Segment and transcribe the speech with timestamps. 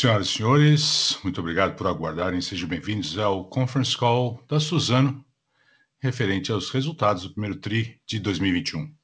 [0.00, 2.40] Senhoras e senhores, muito obrigado por aguardarem.
[2.40, 5.24] Sejam bem-vindos ao conference call da Suzano,
[5.98, 8.94] referente aos resultados do primeiro TRI de 2021.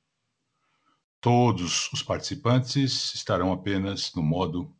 [1.20, 4.72] Todos os participantes estarão apenas no modo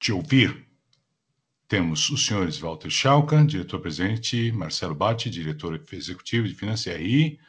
[0.00, 0.66] de ouvir.
[1.68, 7.40] Temos os senhores Walter Schalka, diretor-presidente, Marcelo Batti, diretor executivo de Finanças e RI,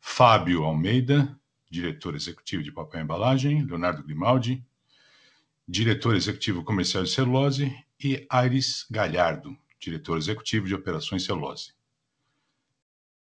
[0.00, 1.38] Fábio Almeida,
[1.70, 4.66] diretor executivo de Papel e Embalagem, Leonardo Grimaldi,
[5.66, 11.72] diretor executivo comercial de celulose, e Aires Galhardo, diretor executivo de operações celulose.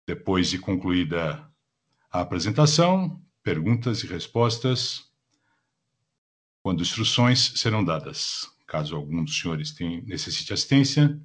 [0.06, 1.50] Depois de concluída
[2.12, 5.10] a apresentação, perguntas e respostas,
[6.62, 8.50] quando instruções serão dadas.
[8.68, 11.20] Caso algum dos senhores tenha, necessite assistência,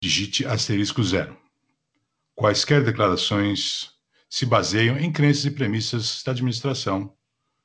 [0.00, 1.36] digite asterisco zero.
[2.34, 3.90] Quaisquer declarações
[4.30, 7.16] se baseiam em crenças e premissas da administração,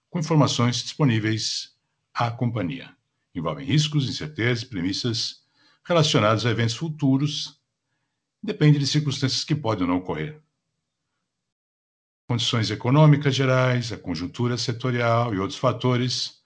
[0.09, 1.72] com informações disponíveis
[2.13, 2.95] à companhia.
[3.33, 5.43] Envolvem riscos, incertezas premissas
[5.85, 7.59] relacionados a eventos futuros,
[8.41, 10.41] depende de circunstâncias que podem ou não ocorrer.
[12.27, 16.41] Condições econômicas gerais, a conjuntura setorial e outros fatores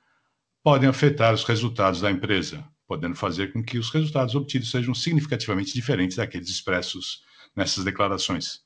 [0.64, 5.74] podem afetar os resultados da empresa, podendo fazer com que os resultados obtidos sejam significativamente
[5.74, 7.24] diferentes daqueles expressos
[7.56, 8.62] nessas declarações.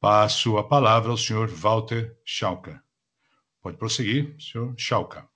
[0.00, 2.82] Passo a palavra ao senhor Walter Schalka.
[3.60, 5.31] Pode prosseguir, senhor Schalka.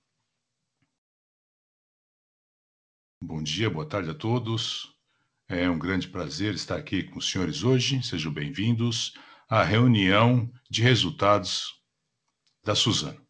[3.28, 4.96] Bom dia, boa tarde a todos.
[5.48, 8.00] É um grande prazer estar aqui com os senhores hoje.
[8.00, 9.14] Sejam bem-vindos
[9.48, 11.82] à reunião de resultados
[12.62, 13.20] da Suzano.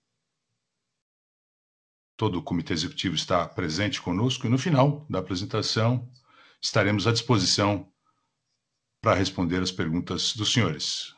[2.15, 6.13] Todo o comitê executivo está presente conosco e no final da apresentação
[6.61, 7.91] estaremos à disposição
[9.01, 11.17] para responder as perguntas dos senhores.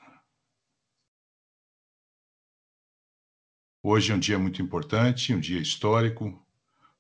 [3.83, 6.47] Hoje é um dia muito importante, um dia histórico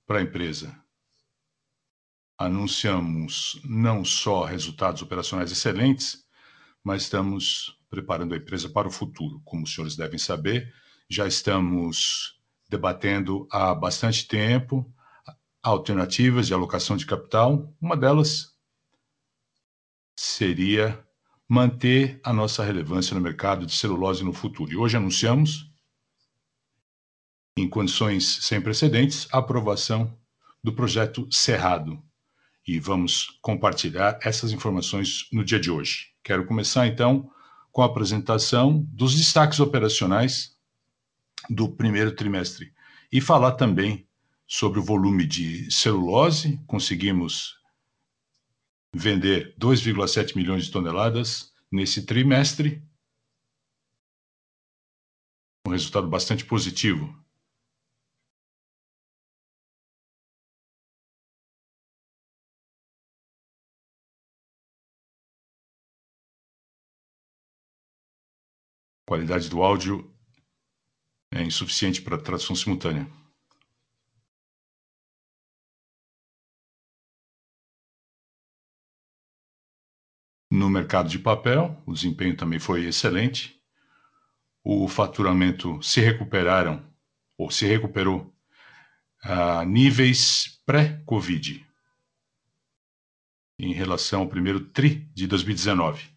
[0.04, 0.87] para a empresa
[2.38, 6.24] anunciamos não só resultados operacionais excelentes,
[6.84, 9.42] mas estamos preparando a empresa para o futuro.
[9.44, 10.72] Como os senhores devem saber,
[11.10, 12.38] já estamos
[12.70, 14.90] debatendo há bastante tempo
[15.62, 17.74] alternativas de alocação de capital.
[17.80, 18.54] Uma delas
[20.16, 21.04] seria
[21.48, 24.70] manter a nossa relevância no mercado de celulose no futuro.
[24.70, 25.70] E hoje anunciamos,
[27.56, 30.16] em condições sem precedentes, a aprovação
[30.62, 32.02] do projeto Cerrado,
[32.68, 36.12] e vamos compartilhar essas informações no dia de hoje.
[36.22, 37.32] Quero começar então
[37.72, 40.54] com a apresentação dos destaques operacionais
[41.48, 42.74] do primeiro trimestre
[43.10, 44.06] e falar também
[44.46, 46.60] sobre o volume de celulose.
[46.66, 47.56] Conseguimos
[48.94, 52.82] vender 2,7 milhões de toneladas nesse trimestre,
[55.66, 57.14] um resultado bastante positivo
[69.08, 70.14] qualidade do áudio
[71.32, 73.10] é insuficiente para tradução simultânea.
[80.50, 83.58] No mercado de papel, o desempenho também foi excelente.
[84.62, 86.86] O faturamento se recuperaram,
[87.38, 88.30] ou se recuperou,
[89.22, 91.66] a níveis pré-Covid,
[93.58, 96.10] em relação ao primeiro TRI de 2019.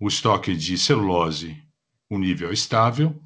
[0.00, 1.65] O estoque de celulose
[2.08, 3.20] o nível estável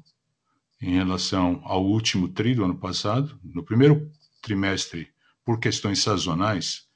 [0.81, 3.39] em relação ao último tri do ano passado.
[3.43, 4.11] No primeiro
[4.41, 5.09] trimestre,
[5.45, 6.87] por questões sazonais,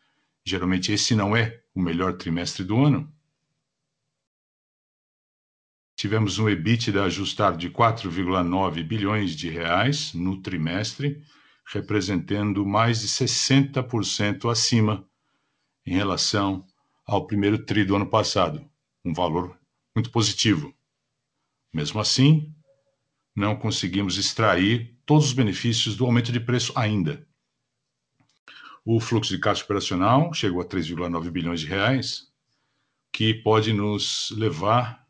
[0.43, 3.11] geralmente esse não é o melhor trimestre do ano.
[5.95, 11.23] Tivemos um EBITDA ajustado de 4,9 bilhões de reais no trimestre,
[11.65, 15.07] representando mais de 60% acima
[15.85, 16.65] em relação
[17.05, 18.69] ao primeiro tri do ano passado,
[19.05, 19.57] um valor
[19.95, 20.74] muito positivo.
[21.75, 22.55] Mesmo assim,
[23.35, 27.27] não conseguimos extrair todos os benefícios do aumento de preço ainda.
[28.85, 32.31] O fluxo de caixa operacional chegou a 3,9 bilhões de reais,
[33.11, 35.05] que pode nos levar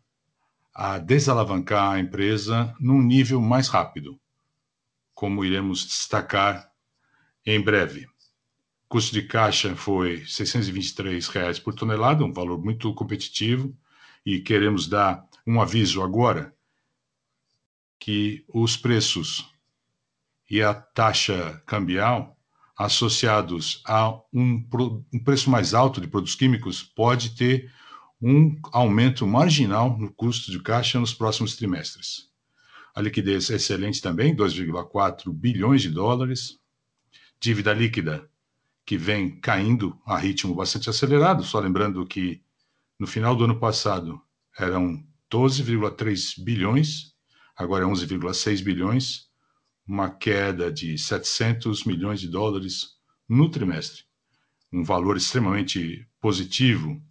[0.73, 4.19] a desalavancar a empresa num nível mais rápido,
[5.13, 6.71] como iremos destacar
[7.45, 8.07] em breve.
[8.85, 13.77] O custo de caixa foi 623 reais por tonelada, um valor muito competitivo,
[14.25, 16.53] e queremos dar um aviso agora
[17.99, 19.49] que os preços
[20.49, 22.35] e a taxa cambial
[22.77, 24.67] associados a um,
[25.13, 27.71] um, preço mais alto de produtos químicos pode ter
[28.21, 32.29] um aumento marginal no custo de caixa nos próximos trimestres.
[32.93, 36.59] A liquidez é excelente também, 2,4 bilhões de dólares.
[37.39, 38.29] Dívida líquida,
[38.85, 42.41] que vem caindo a ritmo bastante acelerado, só lembrando que
[42.99, 44.21] no final do ano passado
[44.57, 47.13] eram 12,3 bilhões,
[47.55, 49.25] agora é 11,6 bilhões,
[49.87, 52.95] uma queda de 700 milhões de dólares
[53.27, 54.03] no trimestre.
[54.71, 57.01] Um valor extremamente positivo,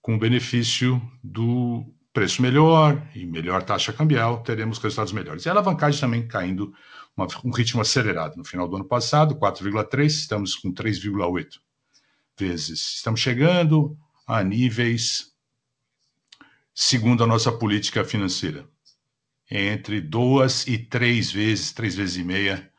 [0.00, 5.44] com benefício do preço melhor e melhor taxa cambial, teremos resultados melhores.
[5.44, 6.72] E a alavancagem também caindo
[7.16, 8.36] uma, um ritmo acelerado.
[8.36, 11.58] No final do ano passado, 4,3, estamos com 3,8
[12.38, 12.94] vezes.
[12.96, 15.34] Estamos chegando a níveis
[16.74, 18.68] segundo a nossa política financeira,
[19.50, 22.72] entre duas e três vezes, três vezes e meia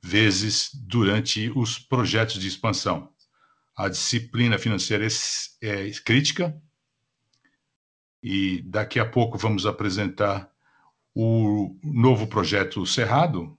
[0.00, 3.12] vezes durante os projetos de expansão.
[3.76, 6.60] A disciplina financeira é, é crítica
[8.22, 10.50] e daqui a pouco vamos apresentar
[11.14, 13.56] o novo projeto Cerrado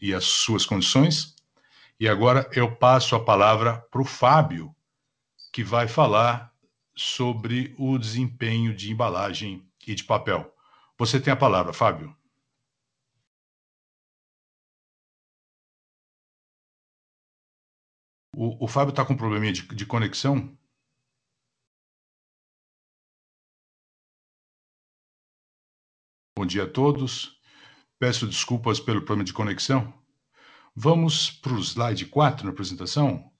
[0.00, 1.34] e as suas condições.
[1.98, 4.74] E agora eu passo a palavra para o Fábio,
[5.52, 6.51] que vai falar
[6.96, 10.54] sobre o desempenho de embalagem e de papel.
[10.98, 12.16] Você tem a palavra, Fábio.
[18.34, 20.56] O, o Fábio está com um probleminha de, de conexão?
[26.36, 27.40] Bom dia a todos.
[27.98, 29.92] Peço desculpas pelo problema de conexão.
[30.74, 33.30] Vamos para o slide 4 na apresentação.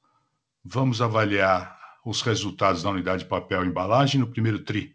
[0.63, 4.95] Vamos avaliar os resultados da unidade de papel e embalagem no primeiro TRI.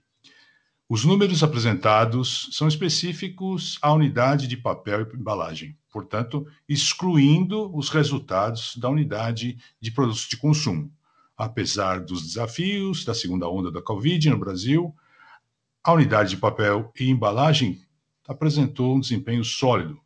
[0.89, 8.75] Os números apresentados são específicos à unidade de papel e embalagem, portanto, excluindo os resultados
[8.77, 10.91] da unidade de produtos de consumo.
[11.35, 14.95] Apesar dos desafios da segunda onda da Covid no Brasil,
[15.83, 17.81] a unidade de papel e embalagem
[18.27, 19.99] apresentou um desempenho sólido,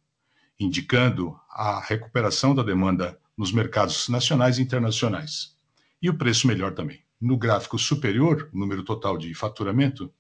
[0.60, 5.61] indicando a recuperação da demanda nos mercados nacionais e internacionais
[6.02, 7.02] e o preço melhor também.
[7.20, 10.12] No gráfico superior, o número total de faturamento,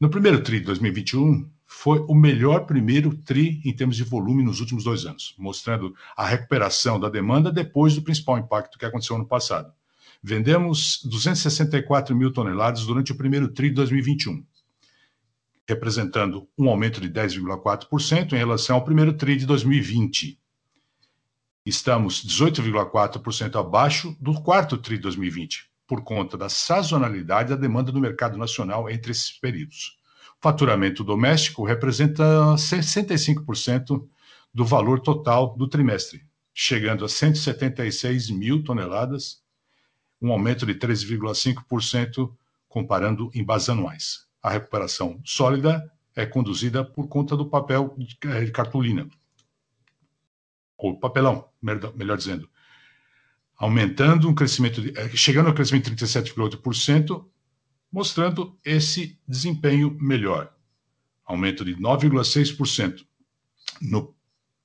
[0.00, 4.60] no primeiro TRI de 2021, foi o melhor primeiro TRI em termos de volume nos
[4.60, 9.26] últimos dois anos, mostrando a recuperação da demanda depois do principal impacto que aconteceu ano
[9.26, 9.72] passado.
[10.22, 14.44] Vendemos 264 mil toneladas durante o primeiro TRI de 2021,
[15.68, 20.38] representando um aumento de 10,4% em relação ao primeiro TRI de 2020
[21.68, 28.38] estamos 18,4% abaixo do quarto TRI 2020, por conta da sazonalidade da demanda do mercado
[28.38, 29.98] nacional entre esses períodos.
[30.38, 34.06] O faturamento doméstico representa 65%
[34.52, 36.24] do valor total do trimestre,
[36.54, 39.42] chegando a 176 mil toneladas,
[40.20, 42.32] um aumento de 13,5%
[42.68, 44.26] comparando em bases anuais.
[44.42, 48.16] A recuperação sólida é conduzida por conta do papel de
[48.50, 49.08] cartolina,
[50.78, 52.48] ou papelão, melhor dizendo,
[53.56, 57.26] aumentando um crescimento, eh, chegando ao crescimento de 37,8%,
[57.90, 60.54] mostrando esse desempenho melhor.
[61.24, 63.04] Aumento de 9,6%
[63.80, 64.14] no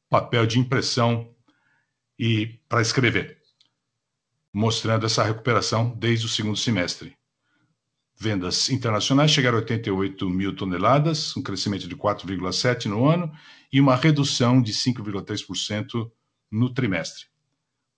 [0.09, 1.33] papel de impressão
[2.17, 3.41] e para escrever,
[4.53, 7.17] mostrando essa recuperação desde o segundo semestre.
[8.15, 13.31] Vendas internacionais chegaram a 88 mil toneladas, um crescimento de 4,7% no ano
[13.71, 16.11] e uma redução de 5,3%
[16.53, 17.25] no trimestre.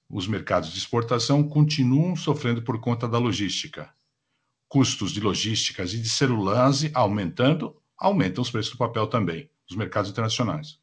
[0.10, 3.94] Os mercados de exportação continuam sofrendo por conta da logística.
[4.70, 10.10] Custos de logísticas e de celulose aumentando, aumentam os preços do papel também, nos mercados
[10.10, 10.80] internacionais.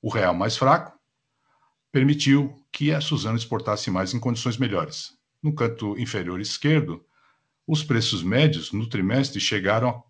[0.00, 0.96] O real mais fraco
[1.90, 5.18] permitiu que a Suzano exportasse mais em condições melhores.
[5.42, 7.04] No canto inferior esquerdo,
[7.66, 10.00] os preços médios no trimestre chegaram a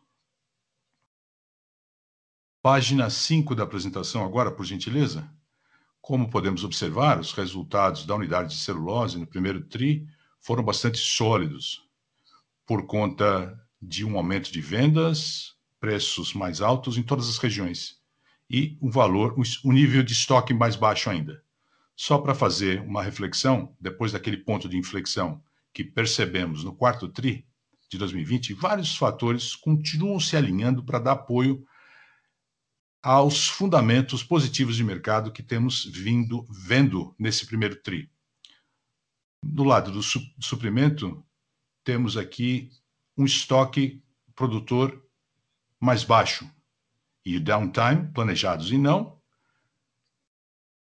[2.64, 5.30] Página 5 da apresentação, agora, por gentileza.
[6.00, 10.08] Como podemos observar, os resultados da unidade de celulose no primeiro TRI
[10.40, 11.86] foram bastante sólidos,
[12.64, 17.98] por conta de um aumento de vendas, preços mais altos em todas as regiões
[18.48, 21.44] e o valor, o nível de estoque mais baixo ainda.
[21.94, 25.38] Só para fazer uma reflexão, depois daquele ponto de inflexão
[25.70, 27.46] que percebemos no quarto TRI
[27.90, 31.62] de 2020, vários fatores continuam se alinhando para dar apoio
[33.04, 38.10] aos fundamentos positivos de mercado que temos vindo vendo nesse primeiro TRI.
[39.42, 41.22] Do lado do su suprimento,
[41.84, 42.70] temos aqui
[43.14, 44.02] um estoque
[44.34, 45.06] produtor
[45.78, 46.50] mais baixo
[47.26, 49.20] e o downtime, planejados e não,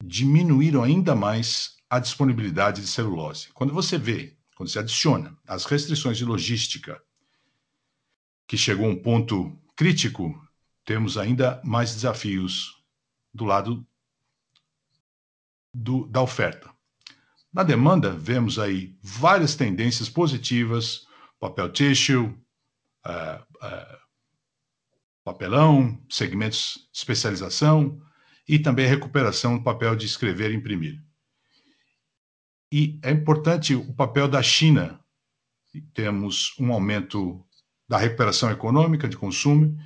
[0.03, 3.49] diminuíram ainda mais a disponibilidade de celulose.
[3.51, 7.01] Quando você vê, quando você adiciona as restrições de logística,
[8.45, 10.39] que chegou a um ponto crítico,
[10.85, 12.83] temos ainda mais desafios
[13.33, 13.85] do lado
[15.73, 16.69] do, da oferta.
[17.53, 21.05] Na demanda, vemos aí várias tendências positivas,
[21.39, 22.35] papel tissue, uh,
[23.05, 23.97] uh,
[25.23, 28.01] papelão, segmentos de especialização
[28.47, 31.01] e também recuperação do papel de escrever e imprimir.
[32.71, 34.99] E é importante o papel da China.
[35.93, 37.45] Temos um aumento
[37.87, 39.77] da recuperação econômica de consumo,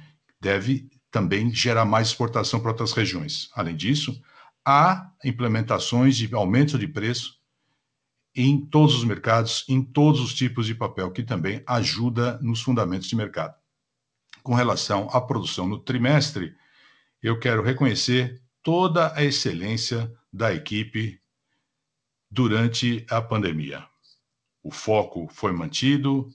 [0.45, 3.49] deve também gerar mais exportação para outras regiões.
[3.55, 4.21] Além disso,
[4.63, 7.39] há implementações de aumento de preço
[8.35, 13.07] em todos os mercados, em todos os tipos de papel, que também ajuda nos fundamentos
[13.07, 13.55] de mercado.
[14.43, 16.55] Com relação à produção no trimestre,
[17.23, 21.19] eu quero reconhecer toda a excelência da equipe
[22.29, 23.83] durante a pandemia.
[24.61, 26.29] O foco foi mantido,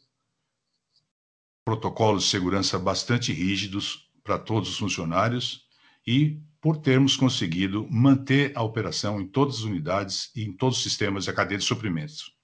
[1.64, 5.66] protocolos de segurança bastante rígidos para todos os funcionários
[6.06, 10.82] e por termos conseguido manter a operação em todas as unidades e em todos os
[10.82, 12.34] sistemas da cadeia de suprimentos.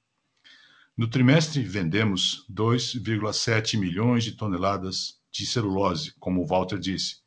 [0.96, 7.18] No trimestre, vendemos 2,7 milhões de toneladas de celulose, como o Walter disse,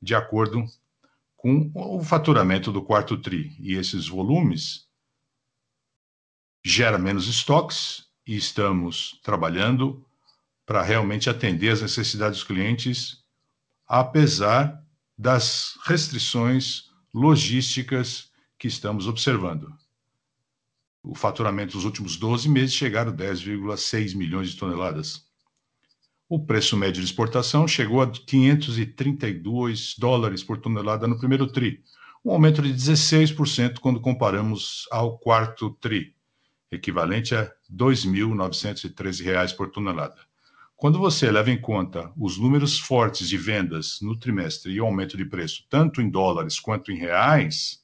[0.00, 0.62] de acordo
[1.34, 3.56] com o faturamento do quarto TRI.
[3.58, 4.86] E esses volumes
[6.62, 10.04] geram menos estoques e estamos trabalhando
[10.66, 13.18] para realmente atender as necessidades dos clientes,
[13.86, 14.82] apesar
[15.16, 19.72] das restrições logísticas que estamos observando.
[21.02, 25.26] O faturamento dos últimos 12 meses chegaram a 10,6 milhões de toneladas.
[26.26, 31.84] O preço médio de exportação chegou a 532 dólares por tonelada no primeiro TRI,
[32.24, 36.16] um aumento de 16% quando comparamos ao quarto TRI,
[36.72, 40.16] equivalente a R$ 2.913 por tonelada.
[40.76, 45.16] Quando você leva em conta os números fortes de vendas no trimestre e o aumento
[45.16, 47.80] de preço, tanto em dólares quanto em reais,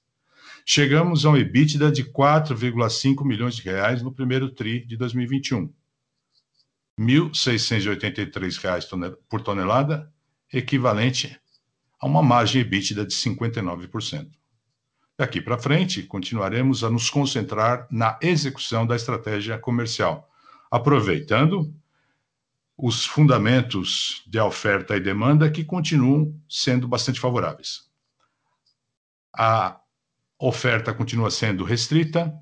[0.67, 5.73] chegamos a um EBITDA de 4,5 milhões de reais no primeiro TRI de 2021.
[6.99, 10.13] R$ 1.683 por tonelada,
[10.53, 11.41] equivalente
[12.01, 14.29] a uma margem EBITDA de 59%.
[15.17, 20.29] Daqui para frente, continuaremos a nos concentrar na execução da estratégia comercial,
[20.71, 21.73] aproveitando
[22.83, 27.91] os fundamentos de oferta e demanda que continuam sendo bastante favoráveis.
[29.37, 29.79] A
[30.39, 32.35] oferta continua sendo restrita,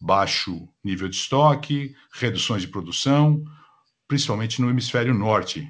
[0.00, 3.42] baixo nível de estoque, reduções de produção,
[4.06, 5.68] principalmente no hemisfério norte.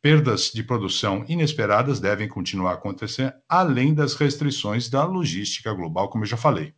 [0.00, 6.24] Perdas de produção inesperadas devem continuar a acontecer, além das restrições da logística global, como
[6.24, 6.74] eu já falei.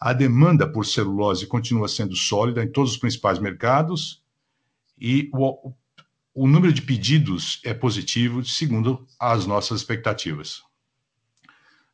[0.00, 4.24] A demanda por celulose continua sendo sólida em todos os principais mercados
[4.98, 5.72] e o
[6.34, 10.62] o número de pedidos é positivo, segundo as nossas expectativas.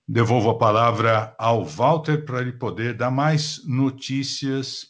[0.08, 4.88] Devolvo a palavra ao Walter para ele poder dar mais notícias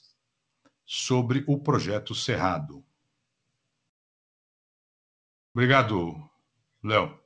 [0.87, 2.85] sobre o projeto Cerrado.
[5.52, 6.16] Obrigado,
[6.83, 7.19] Léo.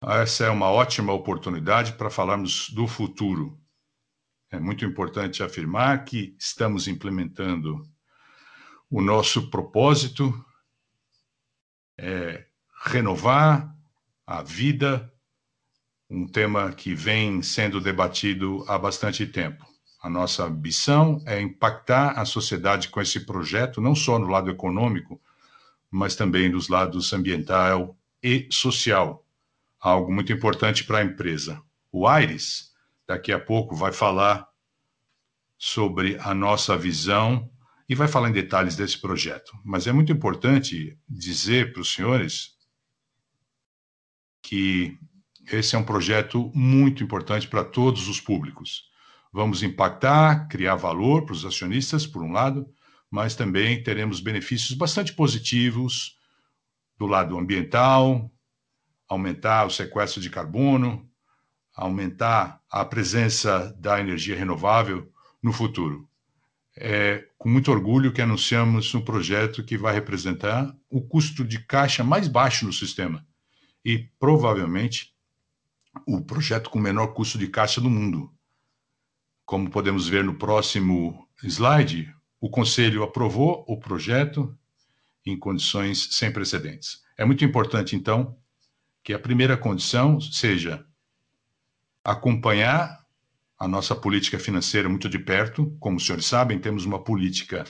[0.00, 3.60] Essa é uma ótima oportunidade para falarmos do futuro.
[4.50, 7.82] É muito importante afirmar que estamos implementando
[8.88, 10.32] o nosso propósito
[11.98, 12.44] é,
[12.86, 13.74] renovar
[14.26, 15.12] a vida,
[16.08, 19.66] um tema que vem sendo debatido há bastante tempo.
[20.00, 25.20] A nossa ambição é impactar a sociedade com esse projeto, não só no lado econômico,
[25.90, 29.26] mas também nos lados ambiental e social.
[29.80, 31.60] Algo muito importante para a empresa.
[31.90, 32.72] O Aires,
[33.06, 34.46] daqui a pouco, vai falar
[35.56, 37.50] sobre a nossa visão
[37.88, 39.52] e vai falar em detalhes desse projeto.
[39.64, 42.56] Mas é muito importante dizer para os senhores
[44.42, 44.98] que
[45.50, 48.84] esse é um projeto muito importante para todos os públicos.
[49.32, 52.66] Vamos impactar, criar valor para os acionistas, por um lado,
[53.10, 56.18] mas também teremos benefícios bastante positivos
[56.98, 58.30] do lado ambiental,
[59.08, 61.08] aumentar o sequestro de carbono,
[61.74, 65.10] aumentar a presença da energia renovável
[65.42, 66.07] no futuro.
[66.80, 72.04] É com muito orgulho que anunciamos um projeto que vai representar o custo de caixa
[72.04, 73.26] mais baixo no sistema
[73.84, 75.12] e provavelmente
[76.06, 78.32] o projeto com menor custo de caixa do mundo.
[79.44, 84.56] Como podemos ver no próximo slide, o Conselho aprovou o projeto
[85.24, 87.02] em condições sem precedentes.
[87.16, 88.36] É muito importante, então,
[89.02, 90.84] que a primeira condição seja
[92.04, 93.04] acompanhar
[93.58, 95.76] a nossa política financeira muito de perto.
[95.80, 97.64] Como os senhores sabem, temos uma política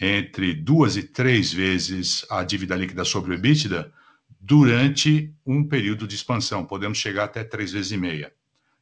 [0.00, 3.92] entre duas e três vezes a dívida líquida sobre o EBITDA
[4.38, 6.64] durante um período de expansão.
[6.64, 8.32] Podemos chegar até três vezes e meia.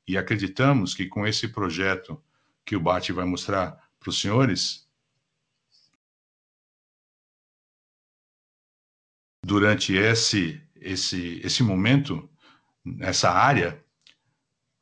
[0.06, 2.22] E acreditamos que com esse projeto
[2.64, 4.86] que o Bate vai mostrar para os senhores,
[9.42, 12.28] durante esse, esse, esse momento,
[13.00, 13.83] essa área,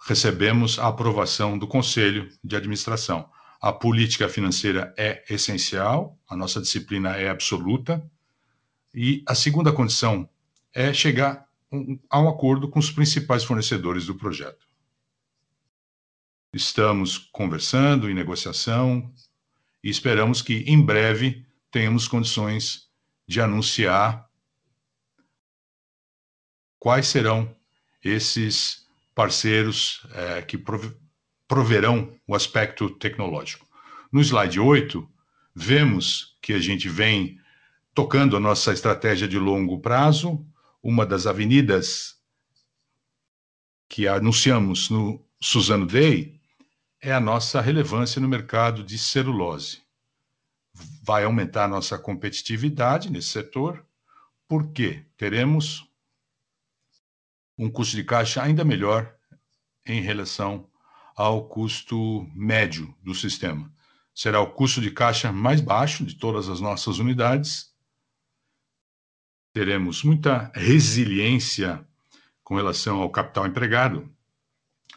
[0.05, 3.31] recebemos a aprovação do Conselho de Administração.
[3.61, 8.05] A política financeira é essencial, a nossa disciplina é absoluta,
[8.95, 10.29] e a segunda condição
[10.75, 11.47] é chegar
[12.11, 14.67] a um acordo com os principais fornecedores do projeto.
[16.53, 19.11] Estamos conversando em negociação
[19.83, 22.89] e esperamos que em breve tenhamos condições
[23.27, 24.29] de anunciar
[26.79, 27.57] quais serão
[28.05, 28.82] esses
[29.15, 30.59] parceiros é, que
[31.47, 33.67] proverão o aspecto tecnológico.
[34.11, 35.09] No slide 8,
[35.55, 37.39] vemos que a gente vem
[37.95, 40.45] tocando a nossa estratégia de longo prazo,
[40.83, 42.17] uma das avenidas
[43.89, 46.41] que anunciamos no Suzano Day
[47.01, 49.83] é a nossa relevância no mercado de celulose.
[51.03, 53.85] Vai aumentar a nossa competitividade nesse setor,
[54.49, 55.87] porque teremos
[57.59, 59.15] um custo de caixa ainda melhor
[59.87, 60.69] em relação
[61.17, 63.73] ao custo médio do sistema.
[64.15, 67.73] Será o custo de caixa mais baixo de todas as nossas unidades
[69.53, 71.87] teremos muita resiliência
[72.43, 74.11] com relação ao capital empregado,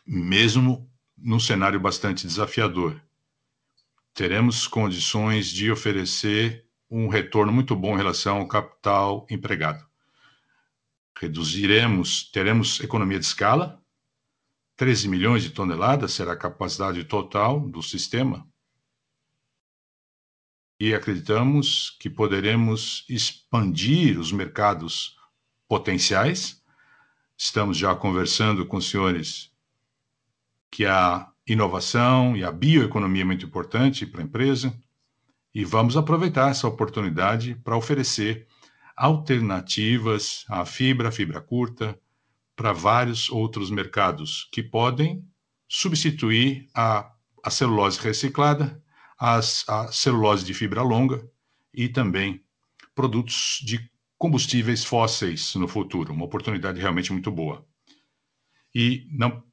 [0.05, 2.99] mesmo num cenário bastante desafiador.
[4.13, 9.85] Teremos condições de oferecer um retorno muito bom em relação ao capital empregado.
[11.17, 13.81] Reduziremos, teremos economia de escala,
[14.75, 18.45] 13 milhões de toneladas será a capacidade total do sistema,
[20.79, 25.15] e acreditamos que poderemos expandir os mercados
[25.67, 26.61] potenciais.
[27.37, 29.51] Estamos já conversando com os senhores
[30.69, 34.77] que a inovação e a bioeconomia é muito importante para a empresa.
[35.53, 38.45] E vamos aproveitar essa oportunidade para oferecer
[38.95, 41.99] alternativas à fibra, fibra curta,
[42.55, 45.27] para vários outros mercados que podem
[45.67, 47.11] substituir a,
[47.43, 48.81] a celulose reciclada
[49.17, 51.29] as, a celulose de fibra longa
[51.73, 52.43] e também
[52.93, 57.67] produtos de combustíveis fósseis no futuro, uma oportunidade realmente muito boa.
[58.73, 59.43] E, não,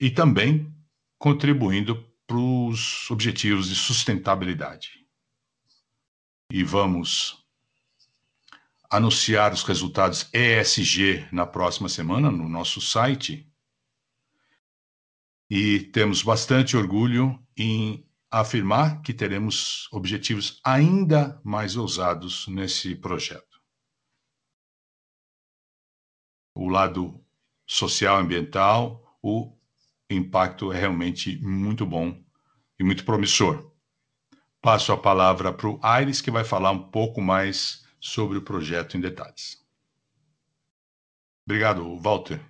[0.00, 0.72] e também
[1.18, 5.06] contribuindo para os objetivos de sustentabilidade.
[6.50, 7.45] E vamos
[8.90, 13.50] anunciar os resultados ESG na próxima semana no nosso site.
[15.48, 23.60] E temos bastante orgulho em afirmar que teremos objetivos ainda mais ousados nesse projeto.
[26.54, 27.24] O lado
[27.66, 29.56] social ambiental, o
[30.10, 32.22] impacto é realmente muito bom
[32.78, 33.70] e muito promissor.
[34.60, 38.96] Passo a palavra para o Aires, que vai falar um pouco mais sobre o projeto
[38.96, 39.64] em detalhes.
[41.44, 42.40] Obrigado, Walter.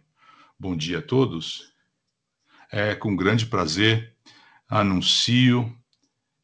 [0.58, 1.72] Bom dia a todos.
[2.70, 4.14] É com grande prazer
[4.68, 5.74] anuncio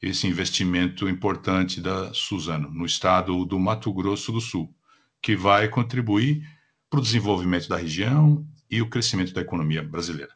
[0.01, 4.75] esse investimento importante da Suzano no estado do Mato Grosso do Sul,
[5.21, 6.47] que vai contribuir
[6.91, 10.35] para o desenvolvimento da região e o crescimento da economia brasileira.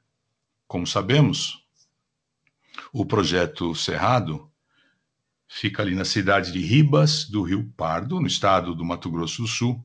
[0.66, 1.66] Como sabemos,
[2.92, 4.50] o projeto Cerrado
[5.48, 9.48] fica ali na cidade de Ribas do Rio Pardo, no estado do Mato Grosso do
[9.48, 9.84] Sul,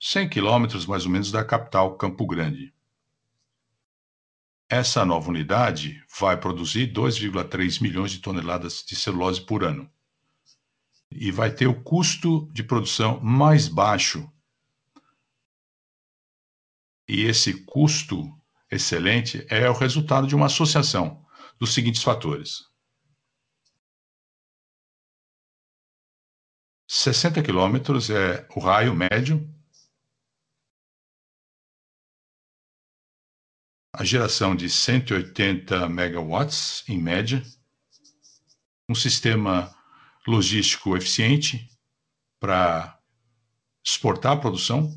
[0.00, 2.72] 100 quilômetros mais ou menos da capital Campo Grande.
[4.68, 9.90] Essa nova unidade vai produzir 2,3 milhões de toneladas de celulose por ano.
[11.10, 14.30] E vai ter o custo de produção mais baixo
[17.12, 18.32] E esse custo
[18.70, 21.26] excelente é o resultado de uma associação
[21.58, 22.69] dos seguintes fatores:
[26.92, 29.48] 60 quilômetros é o raio médio,
[33.92, 37.44] a geração de 180 megawatts, em média,
[38.88, 39.72] um sistema
[40.26, 41.70] logístico eficiente
[42.40, 43.00] para
[43.86, 44.92] exportar a produção.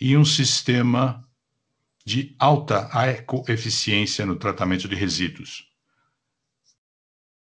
[0.00, 1.28] E um sistema
[2.06, 5.68] de alta ecoeficiência no tratamento de resíduos.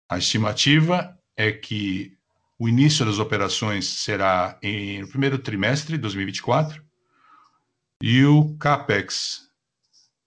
[0.08, 2.17] A estimativa é que
[2.60, 6.84] o início das operações será em, no primeiro trimestre de 2024
[8.02, 9.50] e o CAPEX,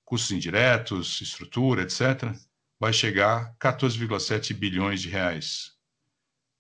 [0.04, 2.34] custos indiretos, estrutura, etc.,
[2.78, 5.72] vai chegar a 14,7 bilhões de reais,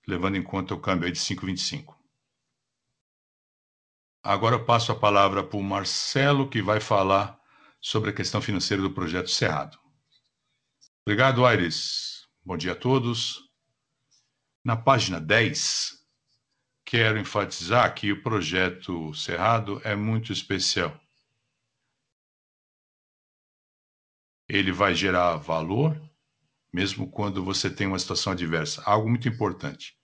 [0.06, 1.94] levando em conta o câmbio de 5,25.
[4.22, 7.40] Agora eu passo a palavra para o Marcelo, que vai falar
[7.80, 9.78] sobre a questão financeira do projeto Cerrado.
[11.06, 12.28] Obrigado, Aires.
[12.44, 13.49] Bom dia a todos.
[14.62, 16.04] Na página 10,
[16.84, 20.98] quero enfatizar que o projeto Cerrado é muito especial.
[24.48, 26.00] Ele vai gerar valor,
[26.72, 28.82] mesmo quando você tem uma situação adversa.
[28.84, 29.96] Algo muito importante.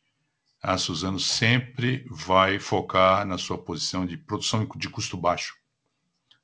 [0.62, 5.55] A Suzano sempre vai focar na sua posição de produção de custo baixo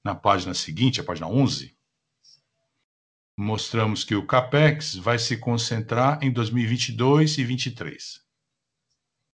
[0.05, 1.72] na página seguinte, a página 11,
[3.43, 8.23] mostramos que o CAPEX vai se concentrar em 2022 e 2023.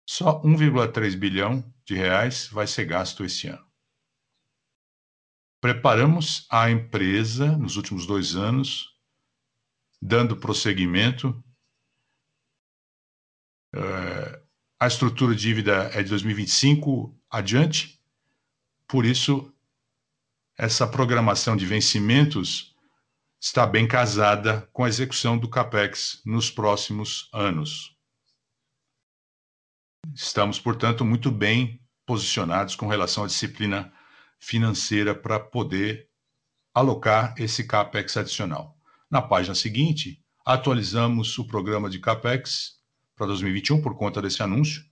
[0.05, 3.67] Só 1,3 bilhão de reais vai ser gasto esse ano.
[5.59, 8.95] Preparamos a empresa nos últimos dois anos,
[10.01, 11.43] dando prosseguimento.
[13.75, 14.39] Uh,
[14.79, 18.01] a estrutura de dívida é de 2025 adiante,
[18.87, 19.53] por isso
[20.57, 22.76] essa programação de vencimentos
[23.39, 27.95] está bem casada com a execução do CAPEX nos próximos anos.
[30.13, 33.93] Estamos, portanto, muito bem posicionados com relação à disciplina
[34.39, 36.07] financeira para poder
[36.73, 38.77] alocar esse CAPEX adicional.
[39.09, 42.77] Na página seguinte, atualizamos o programa de CAPEX
[43.15, 44.83] para 2021 por conta desse anúncio,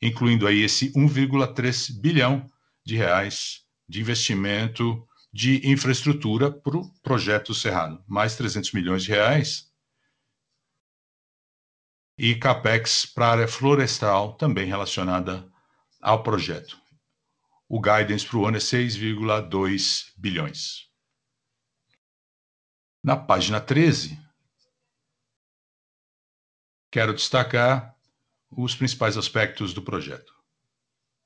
[0.00, 2.46] incluindo aí esse 1,3 bilhão
[2.84, 9.72] de reais de investimento de infraestrutura para o projeto Cerrado, mais 300 milhões de reais.
[12.18, 15.50] E capex para a área florestal, também relacionada
[16.00, 16.78] ao projeto.
[17.66, 20.90] O guidance para o ano é 6,2 bilhões.
[23.02, 24.18] Na página 13,
[26.90, 27.96] quero destacar
[28.50, 30.32] os principais aspectos do projeto.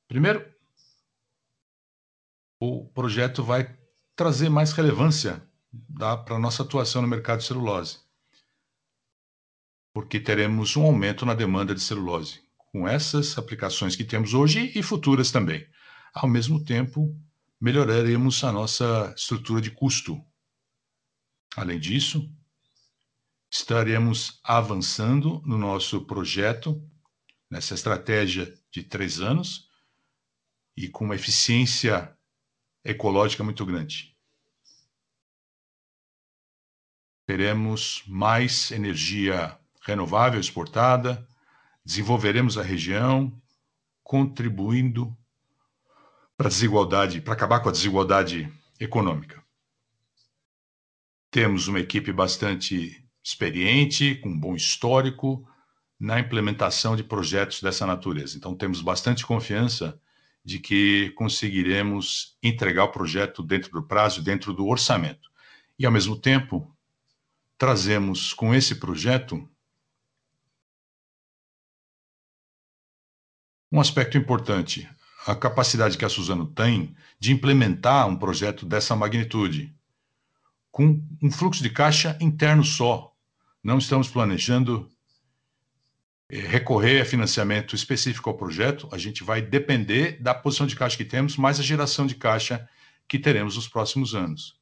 [0.06, 0.54] Primeiro,
[2.60, 3.76] o projeto vai
[4.16, 5.46] trazer mais relevância
[5.98, 7.98] para a nossa atuação no mercado de celulose.
[9.92, 12.40] Porque teremos um aumento na demanda de celulose,
[12.72, 15.66] com essas aplicações que temos hoje e futuras também.
[16.14, 17.14] Ao mesmo tempo,
[17.60, 20.18] melhoraremos a nossa estrutura de custo.
[21.54, 22.30] Além disso,
[23.50, 26.82] estaremos avançando no nosso projeto,
[27.50, 29.68] nessa estratégia de três anos,
[30.76, 32.15] e com uma eficiência
[32.90, 34.16] ecológica muito grande.
[37.26, 41.26] Teremos mais energia renovável exportada,
[41.84, 43.32] desenvolveremos a região,
[44.02, 45.16] contribuindo
[46.36, 49.42] para a desigualdade, para acabar com a desigualdade econômica.
[51.30, 55.48] Temos uma equipe bastante experiente, com um bom histórico
[55.98, 58.36] na implementação de projetos dessa natureza.
[58.36, 60.00] Então, temos bastante confiança
[60.46, 65.28] de que conseguiremos entregar o projeto dentro do prazo, dentro do orçamento.
[65.76, 66.72] E, ao mesmo tempo,
[67.58, 69.50] trazemos com esse projeto
[73.72, 74.88] um aspecto importante,
[75.26, 79.76] a capacidade que a Suzano tem de implementar um projeto dessa magnitude,
[80.70, 83.12] com um fluxo de caixa interno só.
[83.64, 84.88] Não estamos planejando
[86.30, 91.04] recorrer a financiamento específico ao projeto, a gente vai depender da posição de caixa que
[91.04, 92.68] temos, mais a geração de caixa
[93.06, 94.58] que teremos nos próximos anos.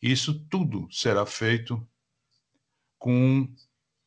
[0.00, 1.84] Isso tudo será feito
[2.98, 3.52] com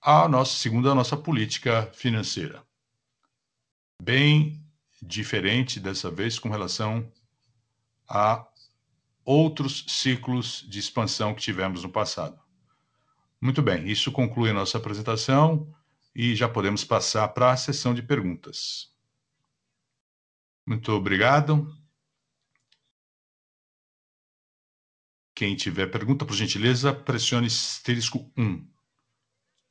[0.02, 2.64] a nossa, segundo a nossa política financeira.
[4.02, 4.64] Bem
[5.02, 7.12] diferente dessa vez com relação
[8.08, 8.46] a
[9.24, 12.40] outros ciclos de expansão que tivemos no passado.
[13.42, 15.75] Muito bem, isso conclui a nossa apresentação
[16.16, 18.90] e já podemos passar para a sessão de perguntas.
[20.66, 21.68] Muito obrigado.
[25.36, 28.66] Quem tiver pergunta, por gentileza, pressione asterisco 1.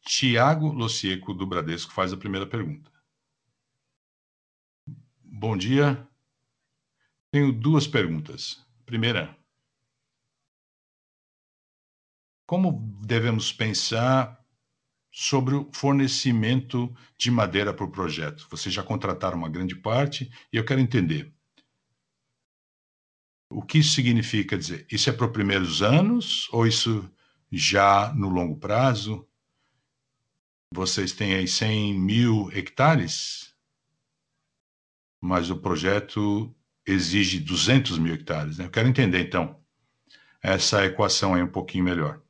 [0.02, 2.92] Tiago Locieco, do Bradesco, faz a primeira pergunta.
[5.22, 6.07] Bom dia.
[7.30, 8.62] Tenho duas perguntas.
[8.85, 9.35] Primeira,
[12.46, 14.43] como devemos pensar
[15.16, 18.48] sobre o fornecimento de madeira para o projeto?
[18.50, 21.33] Vocês já contrataram uma grande parte e eu quero entender.
[23.48, 24.85] O que isso significa dizer?
[24.90, 27.09] Isso é para os primeiros anos ou isso
[27.53, 29.24] já no longo prazo?
[30.72, 33.55] Vocês têm aí 100 mil hectares,
[35.20, 36.53] mas o projeto
[36.85, 38.59] exige 200 mil hectares.
[38.59, 38.64] Né?
[38.64, 39.62] Eu quero entender, então,
[40.42, 42.23] essa equação aí um pouquinho melhor.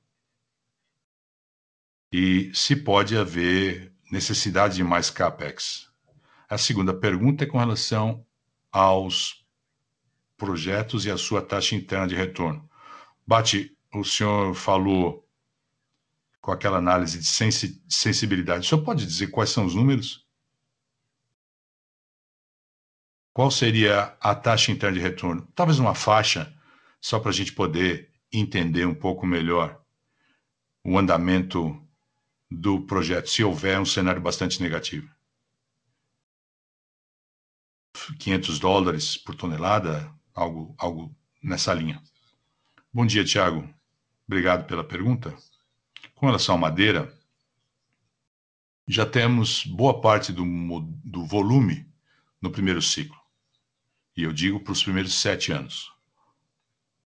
[2.16, 5.90] E se pode haver necessidade de mais CAPEX.
[6.48, 8.24] A segunda pergunta é com relação
[8.70, 9.44] aos
[10.36, 12.70] projetos e a sua taxa interna de retorno.
[13.26, 15.28] Bate, o senhor falou
[16.40, 18.64] com aquela análise de sensi sensibilidade.
[18.64, 20.24] O senhor pode dizer quais são os números?
[23.32, 25.48] Qual seria a taxa interna de retorno?
[25.52, 26.56] Talvez uma faixa,
[27.00, 29.82] só para a gente poder entender um pouco melhor
[30.84, 31.83] o andamento
[32.54, 35.10] do projeto, se houver um cenário bastante negativo.
[38.18, 42.02] 500 dólares por tonelada, algo, algo nessa linha.
[42.92, 43.68] Bom dia, Tiago.
[44.26, 45.36] Obrigado pela pergunta.
[46.14, 47.12] Com relação à madeira,
[48.86, 50.44] já temos boa parte do,
[51.04, 51.90] do volume
[52.40, 53.18] no primeiro ciclo.
[54.16, 55.92] E eu digo para os primeiros sete anos.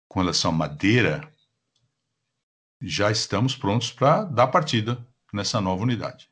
[0.09, 1.33] Com relação à madeira,
[2.81, 6.31] já estamos prontos para dar partida nessa nova unidade.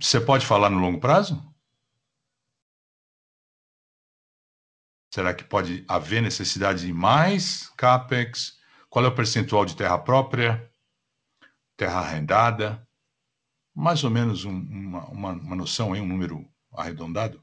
[0.00, 1.42] Você pode falar no longo prazo?
[5.12, 8.60] Será que pode haver necessidade de mais CAPEX?
[8.88, 10.70] Qual é o percentual de terra própria,
[11.76, 12.86] terra arrendada?
[13.74, 16.02] Mais ou menos um, uma, uma, uma noção, hein?
[16.02, 17.42] um número arredondado?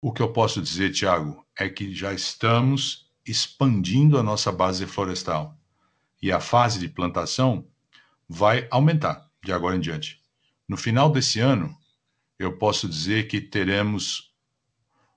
[0.00, 5.59] O que eu posso dizer, Tiago, é que já estamos expandindo a nossa base florestal
[6.22, 7.66] e a fase de plantação
[8.28, 10.20] vai aumentar de agora em diante.
[10.68, 11.76] No final desse ano,
[12.38, 14.34] eu posso dizer que teremos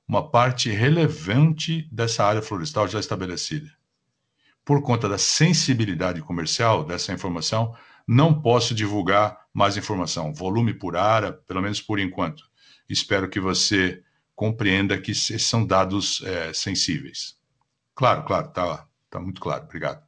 [0.07, 3.71] uma parte relevante dessa área florestal já estabelecida.
[4.65, 7.75] Por conta da sensibilidade comercial dessa informação,
[8.07, 12.43] não posso divulgar mais informação, volume por área, pelo menos por enquanto.
[12.89, 14.03] Espero que você
[14.35, 17.37] compreenda que são dados é, sensíveis.
[17.95, 19.63] Claro, claro, está tá muito claro.
[19.63, 20.03] Obrigado.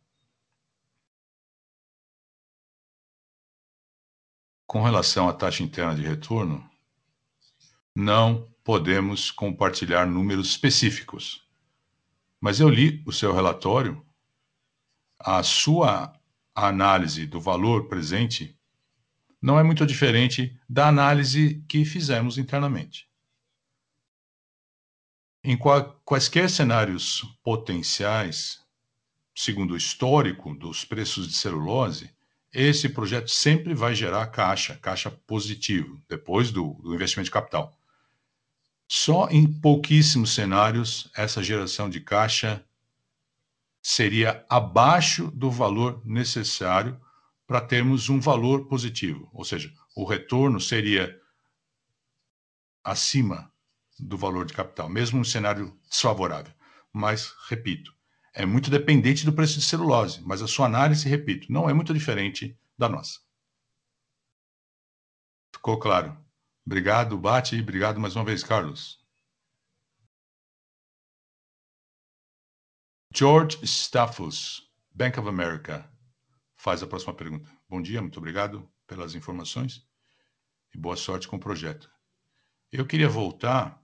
[4.67, 6.67] Com relação à taxa interna de retorno,
[7.95, 11.47] não podemos compartilhar números específicos.
[12.41, 14.06] Mas eu li o seu relatório,
[15.19, 16.19] a sua
[16.54, 18.58] análise do valor presente
[19.41, 23.08] não é muito diferente da análise que fizemos internamente.
[25.43, 25.56] Em
[26.04, 28.65] quaisquer cenários potenciais,
[29.36, 32.14] segundo o histórico dos preços de celulose,
[32.55, 37.77] esse projeto sempre vai gerar caixa, caixa positivo, depois do, do investimento de capital.
[38.87, 42.63] Só em pouquíssimos cenários essa geração de caixa
[43.81, 46.99] seria abaixo do valor necessário
[47.45, 51.19] para termos um valor positivo, ou seja, o retorno seria
[52.83, 53.51] acima
[53.99, 56.53] do valor de capital, mesmo um cenário desfavorável.
[56.91, 57.94] Mas, repito,
[58.36, 61.93] é muito dependente do preço de celulose, mas a sua análise, repito, não é muito
[61.93, 63.21] diferente da nossa.
[65.54, 66.17] Ficou claro?
[66.65, 69.02] Obrigado, Bate, obrigado mais uma vez, Carlos.
[73.13, 75.89] George Staffos, Bank of America,
[76.58, 77.50] faz a próxima pergunta.
[77.69, 79.88] Bom dia, muito obrigado pelas informações
[80.74, 81.89] e boa sorte com o projeto.
[82.69, 83.82] Eu queria voltar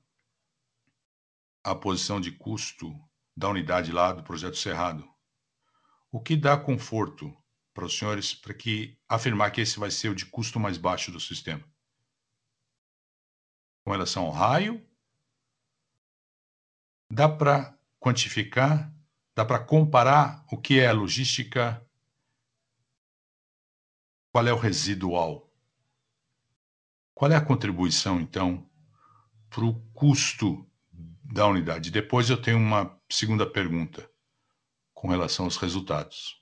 [1.63, 2.93] à posição de custo
[3.35, 5.07] da unidade lá do projeto Cerrado.
[6.11, 7.35] O que dá conforto
[7.73, 11.11] para os senhores para que afirmar que esse vai ser o de custo mais baixo
[11.11, 11.63] do sistema?
[13.83, 14.85] Com relação ao raio,
[17.09, 18.93] dá para quantificar,
[19.35, 21.85] dá para comparar o que é a logística,
[24.31, 25.51] qual é o residual,
[27.13, 28.69] qual é a contribuição, então,
[29.49, 30.65] para o custo
[31.31, 31.91] da unidade.
[31.91, 34.09] Depois eu tenho uma segunda pergunta
[34.93, 36.41] com relação aos resultados.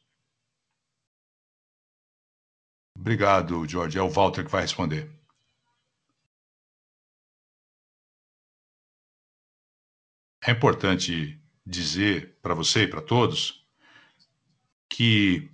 [2.98, 3.98] Obrigado, Jorge.
[3.98, 5.20] É o Walter que vai responder.
[10.50, 13.64] é importante dizer para você e para todos
[14.90, 15.50] que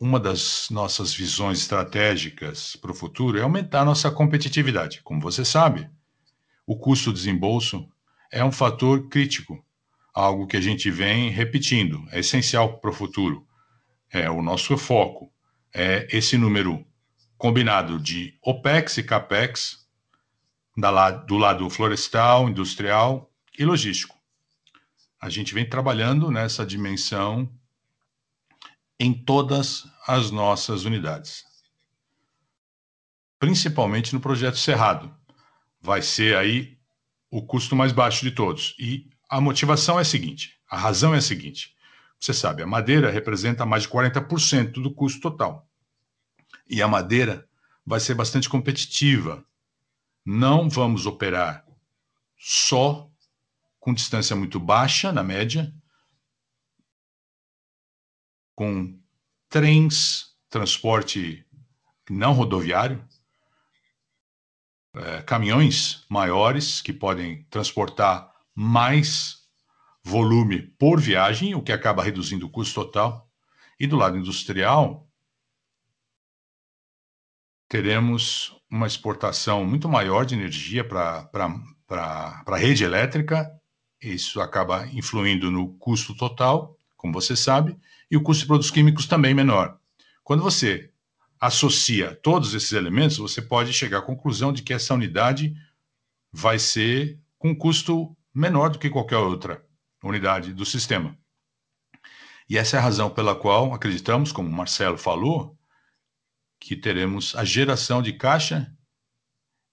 [0.00, 5.02] uma das nossas visões estratégicas para o futuro é aumentar nossa competitividade.
[5.02, 5.88] Como você sabe,
[6.66, 7.88] o custo de desembolso
[8.30, 9.64] é um fator crítico,
[10.12, 13.46] algo que a gente vem repetindo, é essencial para o futuro.
[14.10, 15.32] É o nosso foco,
[15.72, 16.84] é esse número
[17.36, 19.86] combinado de OPEX e CAPEX,
[21.26, 24.16] do lado florestal, industrial e logístico.
[25.20, 27.52] A gente vem trabalhando nessa dimensão
[29.00, 31.44] em todas as nossas unidades.
[33.38, 35.14] Principalmente no projeto Cerrado.
[35.80, 36.77] Vai ser aí
[37.30, 38.74] o custo mais baixo de todos.
[38.78, 41.76] E a motivação é a seguinte: a razão é a seguinte.
[42.20, 45.68] Você sabe, a madeira representa mais de 40% do custo total.
[46.68, 47.48] E a madeira
[47.86, 49.44] vai ser bastante competitiva.
[50.24, 51.64] Não vamos operar
[52.36, 53.08] só
[53.78, 55.72] com distância muito baixa, na média,
[58.54, 58.98] com
[59.48, 61.46] trens, transporte
[62.10, 63.02] não rodoviário,
[64.94, 69.38] é, caminhões maiores que podem transportar mais
[70.02, 73.28] volume por viagem, o que acaba reduzindo o custo total.
[73.78, 75.08] E do lado industrial,
[77.68, 81.30] teremos uma exportação muito maior de energia para
[82.46, 83.50] a rede elétrica.
[84.02, 87.78] Isso acaba influindo no custo total, como você sabe,
[88.10, 89.78] e o custo de produtos químicos também menor.
[90.24, 90.90] Quando você
[91.40, 95.54] associa todos esses elementos, você pode chegar à conclusão de que essa unidade
[96.32, 99.64] vai ser com custo menor do que qualquer outra
[100.02, 101.16] unidade do sistema.
[102.48, 105.58] E essa é a razão pela qual acreditamos, como o Marcelo falou,
[106.58, 108.74] que teremos a geração de caixa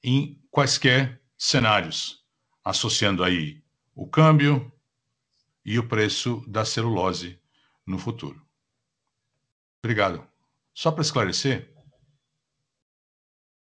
[0.04, 2.24] em quaisquer cenários,
[2.64, 4.72] associando aí o câmbio
[5.64, 7.40] e o preço da celulose
[7.86, 8.46] no futuro.
[9.84, 10.35] Obrigado.
[10.76, 11.74] Só para esclarecer,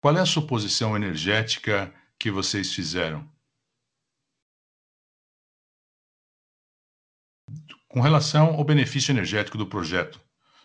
[0.01, 3.31] qual é a suposição energética que vocês fizeram?
[7.87, 10.19] Com relação ao benefício energético do projeto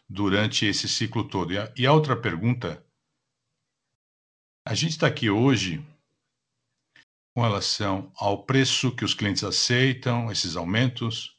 [0.08, 1.52] durante esse ciclo todo.
[1.76, 2.84] E a, outra pergunta:
[4.66, 5.86] a gente está aqui hoje
[7.34, 11.38] com relação ao preço que os clientes aceitam, esses aumentos,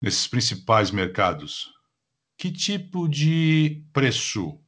[0.00, 1.74] nesses principais mercados,
[2.40, 4.58] que tipo de preço?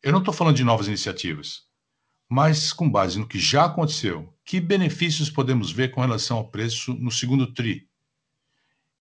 [0.00, 1.64] Eu não estou falando de novas iniciativas,
[2.30, 6.94] mas com base no que já aconteceu, que benefícios podemos ver com relação ao preço
[6.94, 7.88] no segundo TRI?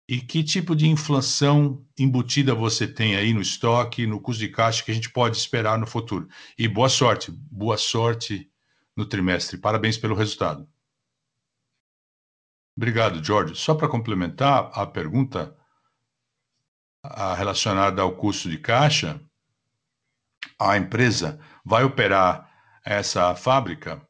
[0.08, 4.82] E que tipo de inflação embutida você tem aí no estoque, no custo de caixa
[4.82, 6.30] que a gente pode esperar no futuro?
[6.58, 8.50] E boa sorte, boa sorte
[8.96, 9.58] no trimestre.
[9.58, 10.66] Parabéns pelo resultado.
[12.78, 13.56] Obrigado, Jorge.
[13.56, 15.54] Só para complementar a pergunta,
[17.36, 19.20] relacionada ao custo de caixa,
[20.60, 22.50] a empresa vai operar
[22.84, 24.02] essa fábrica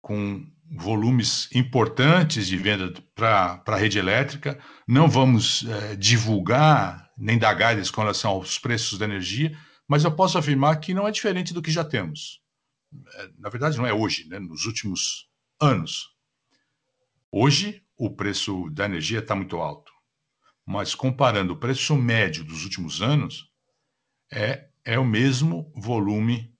[0.00, 4.58] com volumes importantes de venda para a rede elétrica.
[4.86, 10.14] Não vamos é, divulgar nem dar guidance com relação aos preços da energia, mas eu
[10.14, 12.40] posso afirmar que não é diferente do que já temos.
[13.14, 14.38] É, na verdade, não é hoje, né?
[14.38, 15.28] nos últimos
[15.60, 16.10] anos.
[17.32, 19.92] Hoje, o preço da energia está muito alto.
[20.64, 23.50] Mas comparando o preço médio dos últimos anos,
[24.32, 26.56] é, é o mesmo volume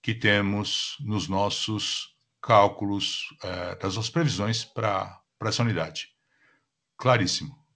[0.00, 6.14] que temos nos nossos cálculos, é, das nossas previsões para essa unidade.
[6.96, 7.66] Claríssimo.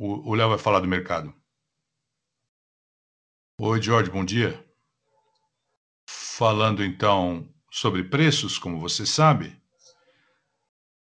[0.00, 1.34] O Léo vai falar do mercado.
[3.60, 4.64] Oi, Jorge, bom dia.
[6.08, 9.57] Falando então sobre preços, como você sabe,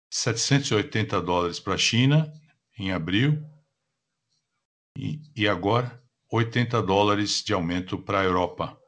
[0.09, 2.33] 780 dólares para a China
[2.77, 3.43] em abril
[4.97, 6.01] e, e agora
[6.31, 8.79] 80 dólares de aumento para a Europa.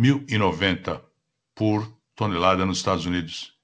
[0.00, 1.04] 1.090
[1.54, 3.56] por tonelada nos Estados Unidos.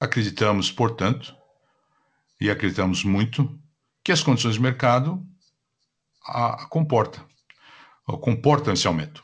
[0.00, 1.36] Acreditamos, portanto,
[2.40, 3.58] e acreditamos muito,
[4.04, 5.24] que as condições de mercado
[6.24, 7.26] a, a comportam,
[8.20, 9.22] comportam esse aumento.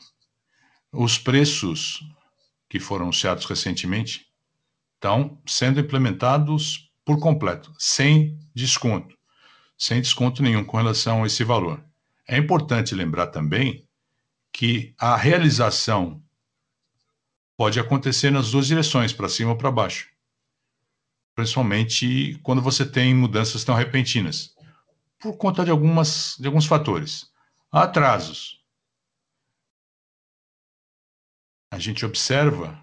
[0.91, 2.01] Os preços
[2.69, 4.27] que foram anunciados recentemente
[4.95, 9.17] estão sendo implementados por completo, sem desconto,
[9.77, 11.83] sem desconto nenhum com relação a esse valor.
[12.27, 13.87] É importante lembrar também
[14.51, 16.21] que a realização
[17.57, 20.07] pode acontecer nas duas direções, para cima ou para baixo,
[21.33, 24.53] principalmente quando você tem mudanças tão repentinas,
[25.19, 27.27] por conta de, algumas, de alguns fatores.
[27.71, 28.58] Atrasos,
[31.71, 32.81] a gente observa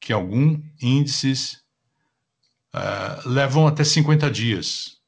[0.00, 1.62] que alguns índices
[2.74, 4.98] uh, levam até 50 dias.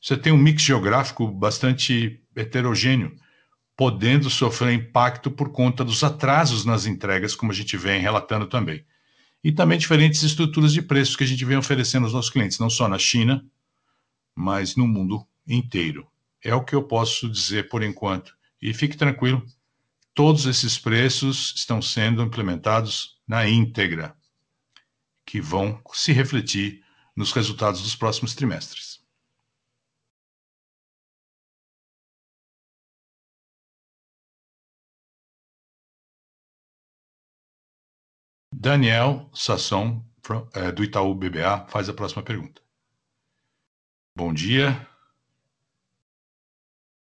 [0.00, 3.16] Você tem um mix geográfico bastante heterogêneo,
[3.76, 8.84] podendo sofrer impacto por conta dos atrasos nas entregas, como a gente vem relatando também.
[9.42, 12.70] E também diferentes estruturas de preços que a gente vem oferecendo aos nossos clientes, não
[12.70, 13.44] só na China,
[14.34, 16.06] mas no mundo inteiro.
[16.42, 18.34] É o que eu posso dizer por enquanto.
[18.60, 19.44] E fique tranquilo,
[20.14, 24.16] todos esses preços estão sendo implementados na íntegra,
[25.26, 26.84] que vão se refletir
[27.16, 29.02] nos resultados dos próximos trimestres.
[38.52, 40.02] Daniel Sasson,
[40.54, 42.62] é, do Itaú BBA, faz a próxima pergunta.
[44.16, 44.88] Bom dia.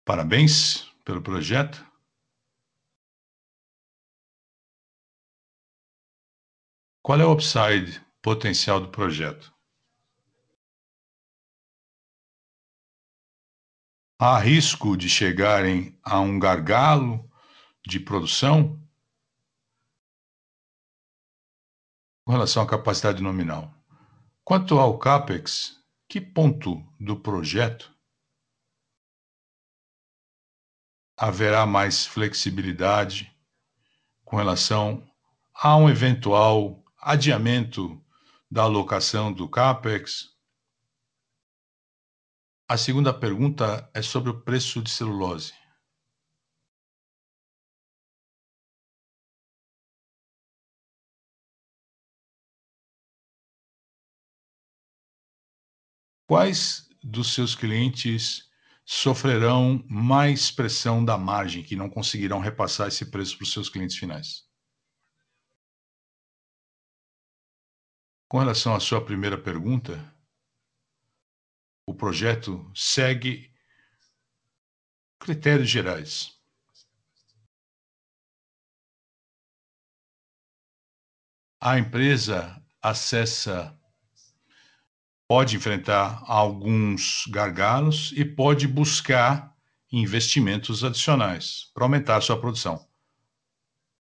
[0.05, 1.92] Parabéns pelo projeto.
[7.03, 9.53] Qual é o upside potencial do projeto?
[14.17, 17.29] Há risco de chegarem a um gargalo
[17.85, 18.81] de produção
[22.23, 23.69] com relação à capacidade nominal.
[24.41, 27.93] Quanto ao CAPEX, que ponto do projeto
[31.17, 33.29] haverá mais flexibilidade
[34.23, 35.05] com relação
[35.53, 38.01] a um eventual adiamento
[38.49, 40.29] da alocação do CAPEX?
[42.67, 45.53] A segunda pergunta é sobre o preço de celulose.
[56.25, 58.49] Quais dos seus clientes
[58.85, 63.97] sofrerão mais pressão da margem, que não conseguirão repassar esse preço para os seus clientes
[63.97, 64.52] finais?
[68.33, 70.11] Com relação à sua primeira pergunta,
[71.85, 73.53] o projeto segue
[75.19, 76.35] critérios gerais.
[81.61, 83.79] A empresa acessa,
[85.27, 89.55] pode enfrentar alguns gargalos e pode buscar
[89.91, 92.89] investimentos adicionais para aumentar sua produção.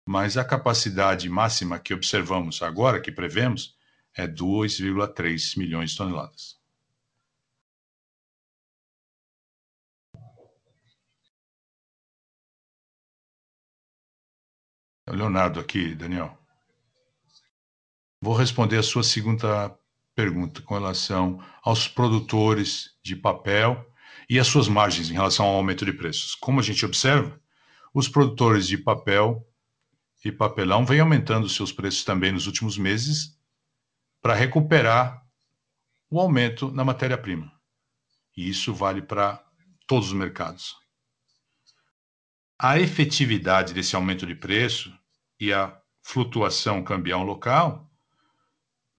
[0.04, 3.77] Mas a capacidade máxima que observamos agora, que prevemos,
[4.18, 6.58] é 2,3 milhões de toneladas.
[15.06, 16.36] O Leonardo aqui, Daniel.
[18.20, 19.78] Vou responder a sua segunda
[20.16, 23.88] pergunta com relação aos produtores de papel
[24.28, 26.34] e as suas margens em relação ao aumento de preços.
[26.34, 27.40] Como a gente observa,
[27.94, 29.46] os produtores de papel
[30.24, 33.37] e papelão vêm aumentando seus preços também nos últimos meses
[34.20, 35.24] para recuperar
[36.10, 37.52] o aumento na matéria-prima.
[38.36, 39.44] E isso vale para
[39.86, 40.76] todos os mercados.
[42.58, 44.92] A efetividade desse aumento de preço
[45.38, 47.88] e a flutuação cambial local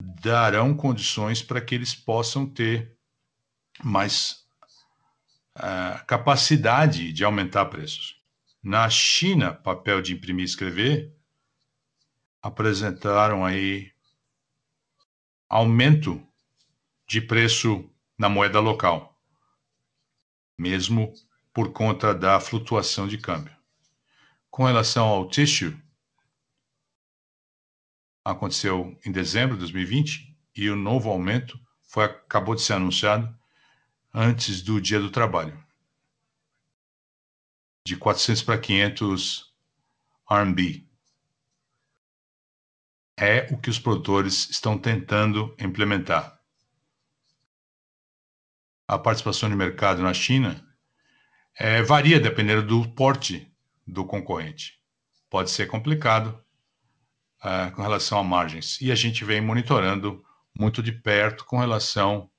[0.02, 2.98] darão condições para que eles possam ter
[3.84, 4.46] mais
[5.58, 8.22] uh, capacidade de aumentar preços.
[8.64, 11.16] Na China, papel de imprimir e escrever
[12.42, 13.92] apresentaram aí
[15.50, 16.24] aumento
[17.08, 19.20] de preço na moeda local,
[20.56, 21.12] mesmo
[21.52, 23.56] por conta da flutuação de câmbio.
[24.52, 25.76] Com relação ao tissue,
[28.24, 33.36] aconteceu em dezembro de 2020 e o novo aumento foi, acabou de ser anunciado
[34.14, 35.64] antes do Dia do Trabalho,
[37.88, 39.52] de 400 para 500
[40.30, 40.89] RMB.
[43.20, 46.40] É o que os produtores estão tentando implementar.
[48.88, 50.66] A participação de mercado na China
[51.58, 53.52] é, varia dependendo do porte
[53.86, 54.80] do concorrente.
[55.30, 56.42] Pode ser complicado,
[57.40, 58.80] uh, com relação a margens.
[58.82, 60.24] E a gente vem monitorando
[60.58, 62.30] muito de perto com relação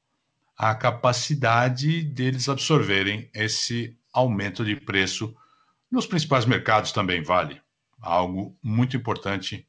[0.57, 5.35] à capacidade deles absorverem esse aumento de preço
[5.91, 7.61] nos principais mercados também vale.
[8.01, 9.67] Algo muito importante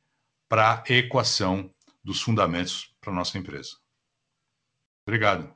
[0.51, 1.73] para a equação
[2.03, 3.77] dos fundamentos para nossa empresa.
[5.07, 5.55] Obrigado.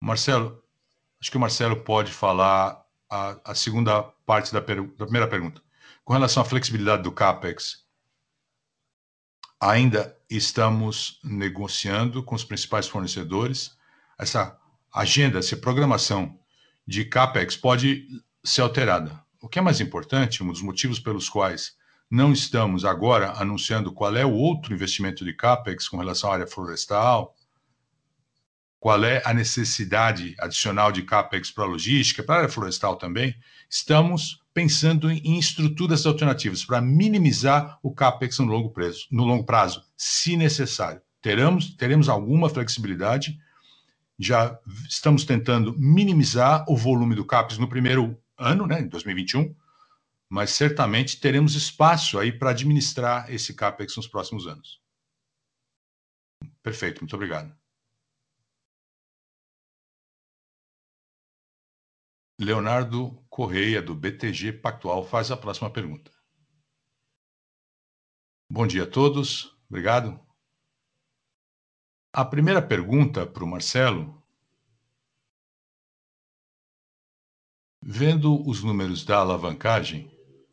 [0.00, 0.62] Marcelo,
[1.20, 5.60] acho que o Marcelo pode falar a, a segunda parte da, da primeira pergunta.
[6.04, 7.84] Com relação à flexibilidade do CAPEX,
[9.58, 13.76] ainda estamos negociando com os principais fornecedores.
[14.16, 14.56] Essa
[14.94, 16.38] agenda, essa programação
[16.86, 18.06] de CAPEX pode
[18.44, 19.20] ser alterada.
[19.40, 21.79] O que é mais importante, um dos motivos pelos quais
[22.10, 26.46] não estamos agora anunciando qual é o outro investimento de CapEx com relação à área
[26.46, 27.36] florestal,
[28.80, 33.36] qual é a necessidade adicional de CapEx para logística, para a área florestal também,
[33.68, 39.82] estamos pensando em estruturas alternativas para minimizar o CapEx no longo prazo, no longo prazo
[39.96, 41.00] se necessário.
[41.22, 43.38] Teremos, teremos alguma flexibilidade,
[44.18, 44.58] já
[44.88, 49.54] estamos tentando minimizar o volume do CapEx no primeiro ano, né, em 2021,
[50.30, 54.80] mas certamente teremos espaço aí para administrar esse CapEx nos próximos anos.
[56.62, 57.58] Perfeito, muito obrigado.
[62.38, 66.10] Leonardo Correia, do BTG Pactual, faz a próxima pergunta.
[68.48, 70.18] Bom dia a todos, obrigado.
[72.12, 74.20] A primeira pergunta para o Marcelo.
[77.82, 80.09] Vendo os números da alavancagem,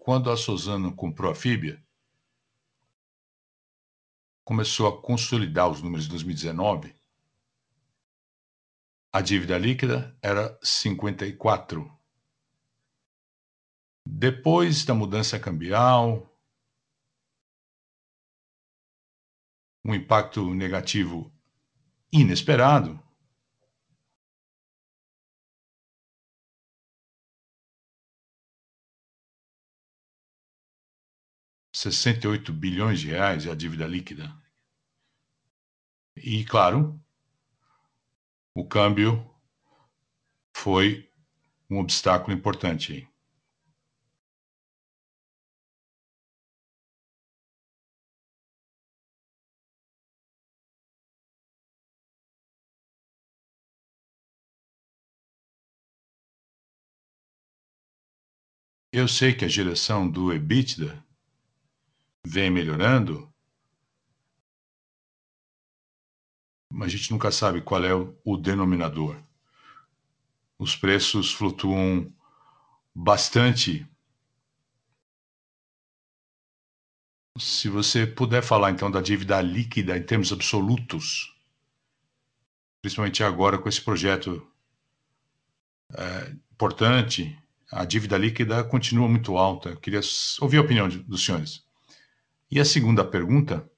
[0.08, 1.86] quando a Suzano comprou a Fibia,
[4.46, 6.96] começou a consolidar os números de 2019,
[9.12, 11.92] a dívida líquida era 54.
[14.06, 16.34] Depois da mudança cambial,
[19.84, 21.30] um impacto negativo
[22.14, 22.98] inesperado,
[31.78, 34.36] sessenta e oito bilhões de reais é a dívida líquida.
[36.16, 37.00] E, claro,
[38.54, 39.24] o câmbio
[40.54, 41.10] foi
[41.70, 43.08] um obstáculo importante.
[58.92, 61.07] Eu sei que a geração do EBITDA
[62.28, 63.34] vem melhorando,
[66.72, 69.18] mas a gente nunca sabe qual é o denominador.
[70.60, 72.14] Os preços flutuam
[72.94, 73.88] bastante.
[77.40, 81.34] Se você puder falar então da dívida líquida em termos absolutos,
[82.82, 84.46] principalmente agora com esse projeto
[85.96, 87.38] é, importante,
[87.72, 89.70] a dívida líquida continua muito alta.
[89.70, 90.02] Eu queria
[90.42, 91.67] ouvir a opinião de, dos senhores.
[92.50, 93.70] E a segunda pergunta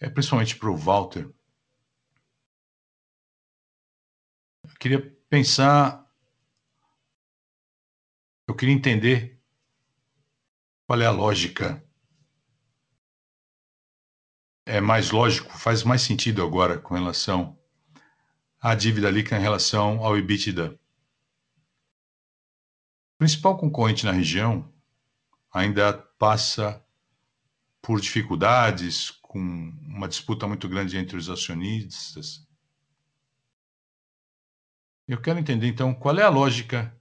[0.00, 1.32] é principalmente para o Walter.
[4.64, 6.04] Eu queria pensar,
[8.48, 9.40] eu queria entender
[10.86, 11.82] qual é a lógica.
[14.64, 17.56] É mais lógico, faz mais sentido agora com relação
[18.60, 20.78] à dívida líquida em relação ao EBITDA.
[23.14, 24.72] O principal concorrente na região
[25.52, 26.84] ainda passa
[27.86, 32.44] por dificuldades, com uma disputa muito grande entre os acionistas.
[35.06, 36.92] Eu quero entender, então, qual é a lógica,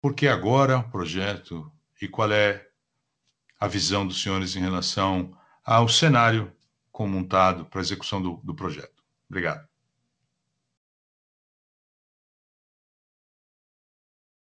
[0.00, 2.70] por que agora o projeto e qual é
[3.58, 6.56] a visão dos senhores em relação ao cenário
[6.96, 9.02] montado para a execução do, do projeto.
[9.28, 9.68] Obrigado.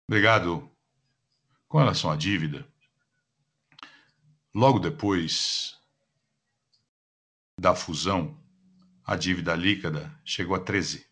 [0.09, 0.71] Obrigado.
[1.69, 2.67] Com relação à dívida,
[4.59, 5.79] logo depois
[7.57, 8.37] da fusão,
[9.05, 11.09] a dívida líquida chegou a 13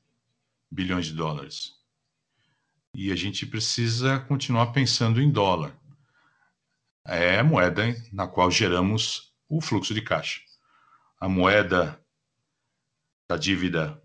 [0.69, 1.73] bilhões de dólares.
[2.93, 5.79] E a gente precisa continuar pensando em dólar.
[7.07, 10.41] É a moeda na qual geramos o fluxo de caixa.
[11.21, 12.05] A moeda
[13.29, 14.03] da dívida,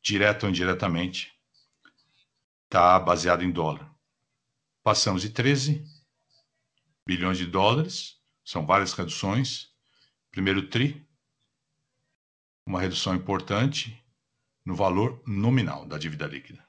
[0.00, 1.38] direta ou indiretamente,
[2.64, 3.94] está baseada em dólar.
[4.82, 5.84] Passamos de 13
[7.06, 8.17] bilhões de dólares,
[8.48, 9.68] são várias reduções.
[10.30, 11.06] Primeiro TRI,
[12.64, 14.02] uma redução importante,
[14.64, 16.66] no valor nominal da dívida líquida.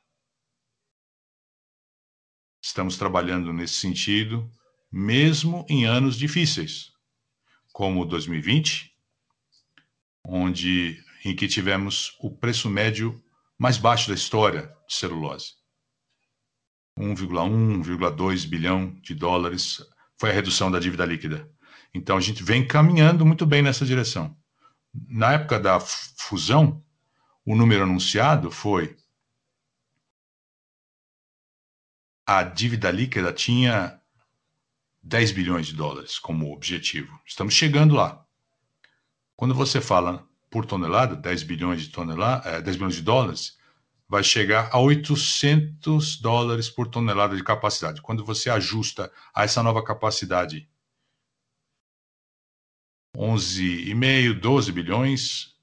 [2.62, 4.52] Estamos trabalhando nesse sentido,
[4.92, 6.92] mesmo em anos difíceis,
[7.72, 8.94] como 2020,
[10.26, 13.24] onde em que tivemos o preço médio
[13.58, 15.54] mais baixo da história de celulose.
[16.98, 19.82] 1,1, 1,2 bilhão de dólares
[20.18, 21.50] foi a redução da dívida líquida.
[21.94, 24.36] Então a gente vem caminhando muito bem nessa direção.
[24.94, 26.84] Na época da fusão,
[27.46, 28.96] o número anunciado foi
[32.26, 34.00] a dívida líquida tinha
[35.02, 37.20] 10 bilhões de dólares como objetivo.
[37.26, 38.24] Estamos chegando lá.
[39.36, 43.58] Quando você fala por tonelada, 10 bilhões de tonelada, 10 eh, bilhões de dólares,
[44.08, 48.02] vai chegar a 800 dólares por tonelada de capacidade.
[48.02, 50.70] Quando você ajusta a essa nova capacidade
[53.20, 55.54] 11,5, 12 bilhões,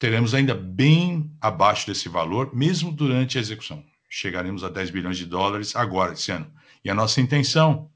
[0.00, 3.84] teremos ainda bem abaixo desse valor, mesmo durante a execução.
[4.08, 6.52] Chegaremos a 10 bilhões de dólares agora, esse ano.
[6.84, 7.88] E a nossa intenção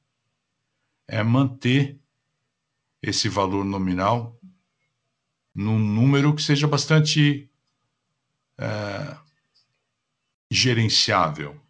[1.09, 1.99] é manter
[3.03, 4.39] esse valor nominal
[5.53, 7.51] num número que seja bastante
[8.57, 9.17] é,
[10.49, 11.61] gerenciável.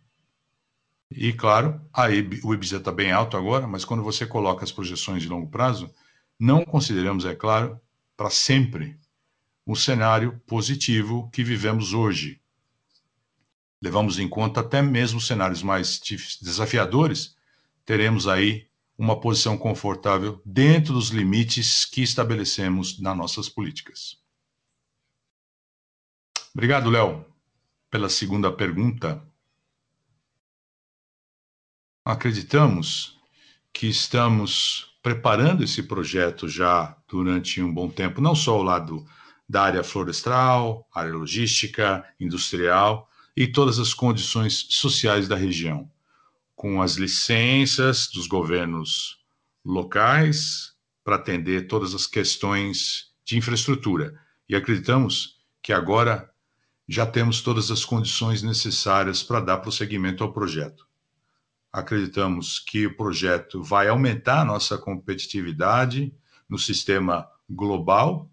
[1.11, 2.09] E, claro, a
[2.45, 5.91] o IBISA está bem alto agora, mas quando você coloca as projeções de longo prazo,
[6.39, 7.81] não consideramos, é claro,
[8.17, 8.99] para sempre
[9.67, 12.41] o cenário positivo que vivemos hoje.
[13.83, 16.01] Levamos em conta até mesmo cenários mais
[16.41, 17.37] desafiadores,
[17.85, 24.19] teremos aí uma posição confortável dentro dos limites que estabelecemos nas nossas políticas.
[26.53, 27.25] Obrigado, Léo,
[27.89, 29.25] pela segunda pergunta.
[32.05, 33.17] Acreditamos
[33.73, 39.07] que estamos preparando esse projeto já durante um bom tempo, não só ao lado
[39.49, 45.91] da área florestal, área logística, industrial e todas as condições sociais da região,
[46.55, 49.19] com as licenças dos governos
[49.65, 54.13] locais para atender todas as questões de infraestrutura.
[54.47, 56.31] E acreditamos que agora
[56.87, 60.88] já temos todas as condições necessárias para dar prosseguimento ao projeto
[61.73, 66.15] acreditamos que o projeto vai aumentar a nossa competitividade
[66.49, 68.31] no sistema global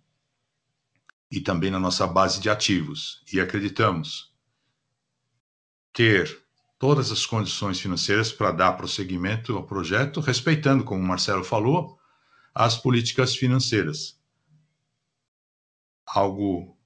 [1.30, 3.22] e também na nossa base de ativos.
[3.32, 4.34] E acreditamos
[5.92, 6.44] ter
[6.78, 12.00] todas as condições financeiras para dar prosseguimento ao projeto, respeitando, como o Marcelo falou,
[12.54, 14.20] as políticas financeiras.
[16.06, 16.78] Algo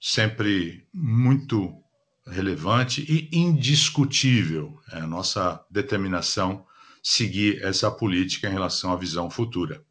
[0.00, 1.82] sempre muito
[2.26, 4.80] relevante e indiscutível.
[4.92, 6.66] É a nossa determinação
[7.02, 9.84] seguir essa política em relação à visão futura.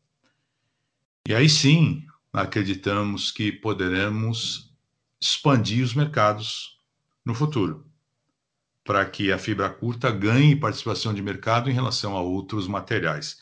[1.27, 4.71] E aí sim, acreditamos que poderemos
[5.19, 6.77] expandir os mercados
[7.23, 7.85] no futuro,
[8.83, 13.41] para que a fibra curta ganhe participação de mercado em relação a outros materiais.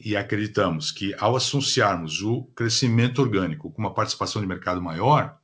[0.00, 5.38] E acreditamos que ao associarmos o crescimento orgânico com uma participação de mercado maior,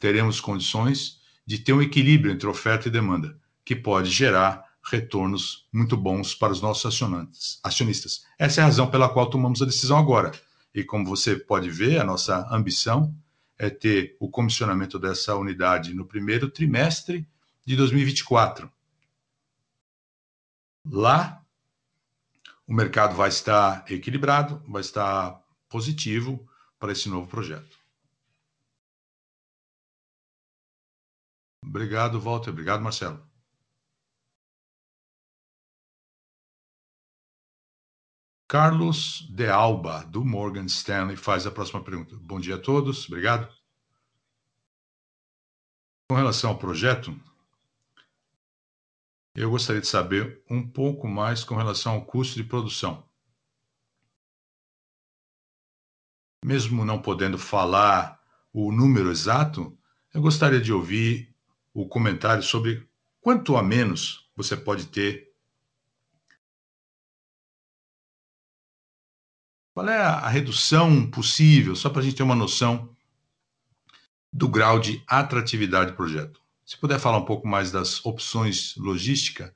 [0.00, 5.96] teremos condições de ter um equilíbrio entre oferta e demanda, que pode gerar retornos muito
[5.96, 6.84] bons para os nossos
[7.62, 8.24] acionistas.
[8.38, 10.32] Essa é a razão pela qual tomamos a decisão agora.
[10.74, 13.14] E como você pode ver, a nossa ambição
[13.58, 17.26] é ter o comissionamento dessa unidade no primeiro trimestre
[17.64, 18.70] de 2024.
[20.90, 21.42] Lá,
[22.66, 26.46] o mercado vai estar equilibrado, vai estar positivo
[26.78, 27.78] para esse novo projeto.
[31.66, 32.50] Obrigado, Walter.
[32.50, 33.24] Obrigado, Marcelo.
[38.48, 42.16] Carlos de Alba, do Morgan Stanley, faz a próxima pergunta.
[42.16, 43.52] Bom dia a todos, obrigado.
[46.08, 47.18] Com relação ao projeto,
[49.34, 53.08] eu gostaria de saber um pouco mais com relação ao custo de produção.
[56.44, 59.76] Mesmo não podendo falar o número exato,
[60.12, 61.33] eu gostaria de ouvir
[61.74, 62.88] o comentário sobre
[63.20, 65.34] quanto a menos você pode ter.
[69.74, 72.96] Qual é a redução possível, só para a gente ter uma noção
[74.32, 76.40] do grau de atratividade do projeto?
[76.64, 79.52] Se puder falar um pouco mais das opções logística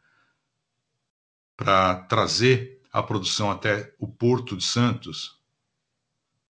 [1.57, 5.41] para trazer a produção até o Porto de Santos,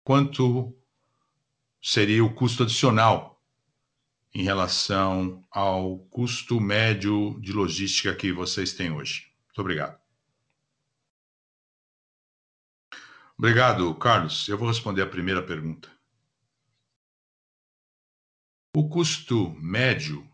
[0.03, 0.75] quanto
[1.79, 3.30] seria o custo adicional
[4.33, 9.31] em relação ao custo médio de logística que vocês têm hoje.
[9.47, 9.99] Muito obrigado.
[13.37, 14.47] Obrigado, Carlos.
[14.47, 15.91] Eu vou responder a primeira pergunta.
[18.73, 20.25] O custo médio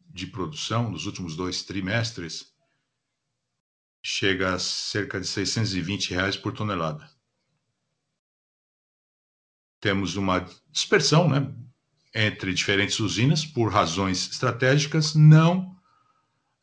[0.00, 2.52] de produção nos últimos dois trimestres
[4.02, 7.08] chega a cerca de 620 reais por tonelada.
[9.78, 11.54] Temos uma dispersão, né?
[12.14, 15.76] Entre diferentes usinas por razões estratégicas, não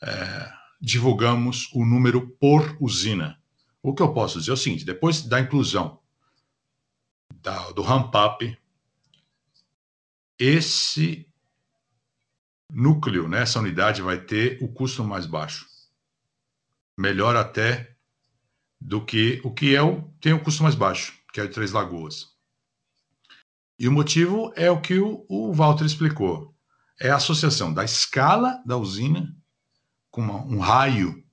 [0.02, 3.42] é, divulgamos o número por usina.
[3.82, 6.00] O que eu posso dizer é o seguinte: depois da inclusão
[7.42, 8.58] da, do ramp-up,
[10.38, 11.28] esse
[12.70, 15.66] núcleo, né, essa unidade vai ter o custo mais baixo.
[16.98, 17.96] Melhor até
[18.80, 21.72] do que o que é o, tem o custo mais baixo, que é de Três
[21.72, 22.37] Lagoas.
[23.80, 26.54] E o motivo é o que o, o Walter explicou.
[27.00, 29.36] É a associação da escala da usina
[30.10, 31.24] com uma, um raio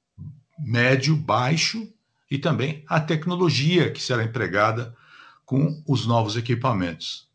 [0.59, 1.91] médio, baixo,
[2.31, 4.95] e também a tecnologia que será empregada
[5.45, 7.29] com os novos equipamentos,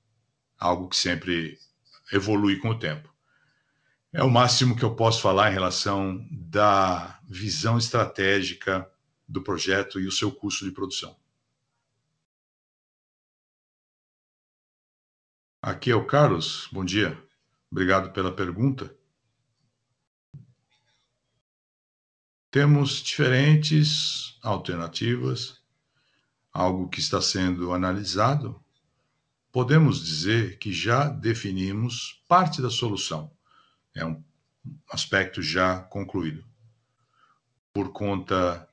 [0.58, 1.58] algo que sempre
[2.12, 3.10] evolui com o tempo.
[4.12, 8.90] É o máximo que eu posso falar em relação da visão estratégica
[9.28, 11.16] do projeto e o seu custo de produção.
[15.62, 16.70] Aqui é o Carlos.
[16.72, 17.22] Bom dia.
[17.70, 18.96] Obrigado pela pergunta.
[22.50, 25.62] Temos diferentes alternativas,
[26.54, 28.64] algo que está sendo analisado.
[29.52, 33.30] Podemos dizer que já definimos parte da solução.
[33.94, 34.24] É um
[34.90, 36.46] aspecto já concluído.
[37.74, 38.66] Por conta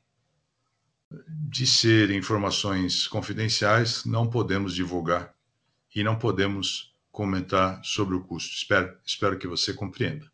[1.28, 5.36] de ser informações confidenciais, não podemos divulgar
[5.97, 8.55] e não podemos comentar sobre o custo.
[8.55, 10.30] Espero, espero que você compreenda.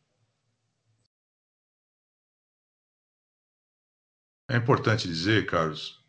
[4.50, 6.04] É importante dizer, Carlos,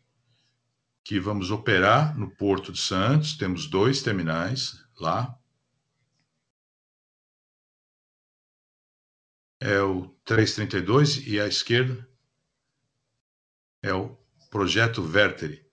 [1.03, 5.39] que vamos operar no Porto de Santos, temos dois terminais lá.
[9.59, 12.09] É o 332 e à esquerda
[13.83, 14.17] é o
[14.49, 15.63] projeto Verteri.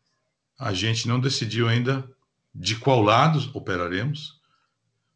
[0.58, 2.06] A gente não decidiu ainda
[2.54, 4.40] de qual lado operaremos.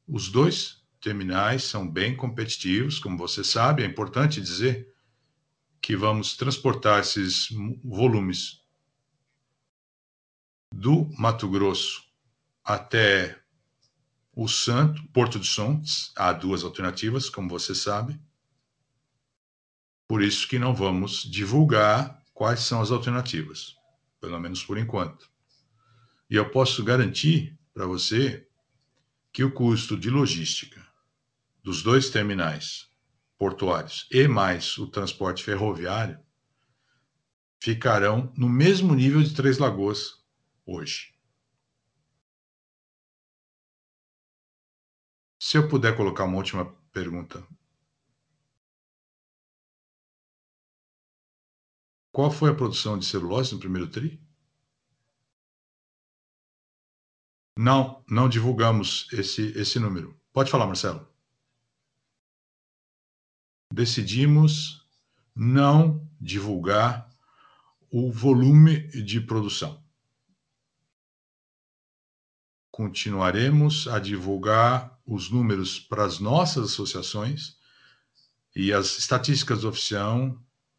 [0.07, 4.95] Os dois terminais são bem competitivos, como você sabe, é importante dizer
[5.81, 7.49] que vamos transportar esses
[7.85, 8.63] volumes
[10.73, 12.03] do Mato Grosso
[12.65, 13.39] até
[14.35, 18.19] o Santo, Porto de Santos, há duas alternativas, como você sabe.
[20.09, 23.77] Por isso que não vamos divulgar quais são as alternativas,
[24.21, 25.31] pelo menos por enquanto.
[26.35, 28.45] E eu posso garantir para você
[29.33, 30.85] que o custo de logística
[31.63, 32.91] dos dois terminais
[33.39, 36.19] portuários e mais o transporte ferroviário
[37.61, 40.25] ficarão no mesmo nível de Três Lagoas
[40.67, 41.15] hoje.
[45.39, 47.47] Se eu puder colocar uma última pergunta.
[52.11, 54.24] Qual foi a produção de celulose no primeiro TRI?
[57.57, 60.19] Não, não divulgamos esse, esse número.
[60.33, 61.07] Pode falar, Marcelo.
[63.73, 64.85] Decidimos
[65.35, 67.09] não divulgar
[67.91, 69.83] o volume de produção.
[72.71, 77.57] Continuaremos a divulgar os números para as nossas associações
[78.57, 79.65] e as estatísticas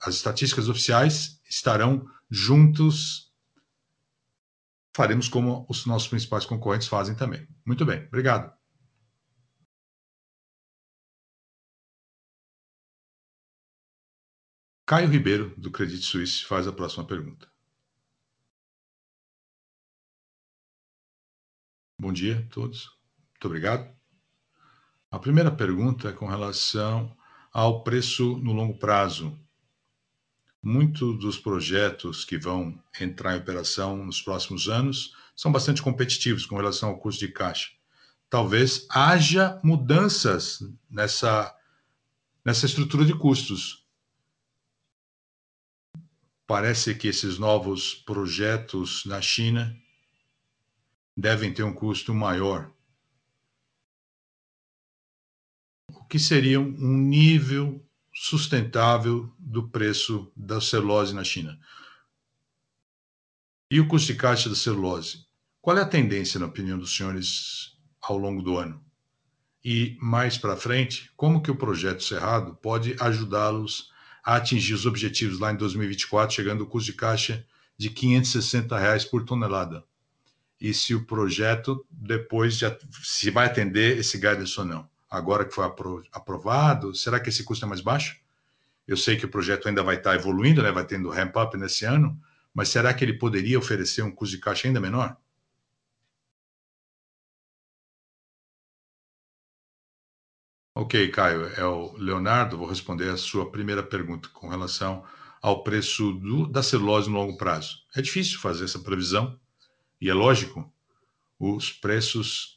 [0.01, 3.24] as estatísticas oficiais estarão juntos
[4.95, 7.45] faremos como os nossos principais concorrentes fazem também.
[7.65, 8.55] Muito bem, obrigado.
[14.85, 17.51] Caio Ribeiro, do Credit Suisse, faz a próxima pergunta.
[21.99, 22.97] Bom dia a todos.
[23.31, 23.93] Muito obrigado.
[25.11, 27.17] A primeira pergunta é com relação
[27.51, 29.37] ao preço no longo prazo
[30.67, 36.55] Muitos dos projetos que vão entrar em operação nos próximos anos são bastante competitivos com
[36.55, 37.69] relação ao custo de caixa.
[38.31, 41.55] Talvez haja mudanças nessa,
[42.43, 43.85] nessa estrutura de custos.
[46.47, 49.79] Parece que esses novos projetos na China
[51.15, 52.73] devem ter um custo maior.
[55.93, 57.84] O que seria um nível
[58.15, 61.59] sustentável do preço da celulose na China.
[63.69, 65.25] E o custo de caixa da celulose?
[65.61, 68.81] Qual é a tendência, na opinião dos senhores, ao longo do ano?
[69.63, 73.91] E mais para frente, como que o projeto Cerrado pode ajudá-los
[74.23, 77.45] a atingir os objetivos lá em 2024, chegando ao custo de caixa
[77.77, 79.83] de 560 reais por tonelada?
[80.61, 82.59] E se o projeto depois
[83.03, 84.94] se vai atender esse guidance ou não?
[85.09, 85.65] Agora que foi
[86.11, 86.93] aprovado?
[86.95, 88.19] Será que esse custo é mais baixo?
[88.87, 90.71] Eu sei que o projeto ainda vai estar evoluindo, né?
[90.71, 92.19] vai tendo ramp-up nesse ano,
[92.53, 95.17] mas será que ele poderia oferecer um custo de caixa ainda menor?
[100.77, 102.57] Ok, Caio, é o Leonardo.
[102.57, 105.05] Vou responder a sua primeira pergunta com relação
[105.41, 107.85] ao preço do, da celulose no longo prazo.
[107.95, 109.39] É difícil fazer essa previsão
[110.01, 110.69] e é lógico,
[111.39, 112.54] os preços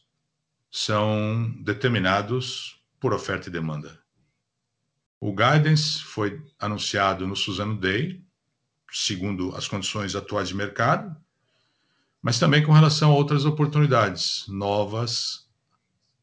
[0.71, 4.01] são determinados por oferta e demanda.
[5.21, 8.25] O guidance foi anunciado no Suzano Day,
[8.91, 11.16] segundo as condições atuais de mercado,
[12.23, 15.49] mas também com relação a outras oportunidades, novas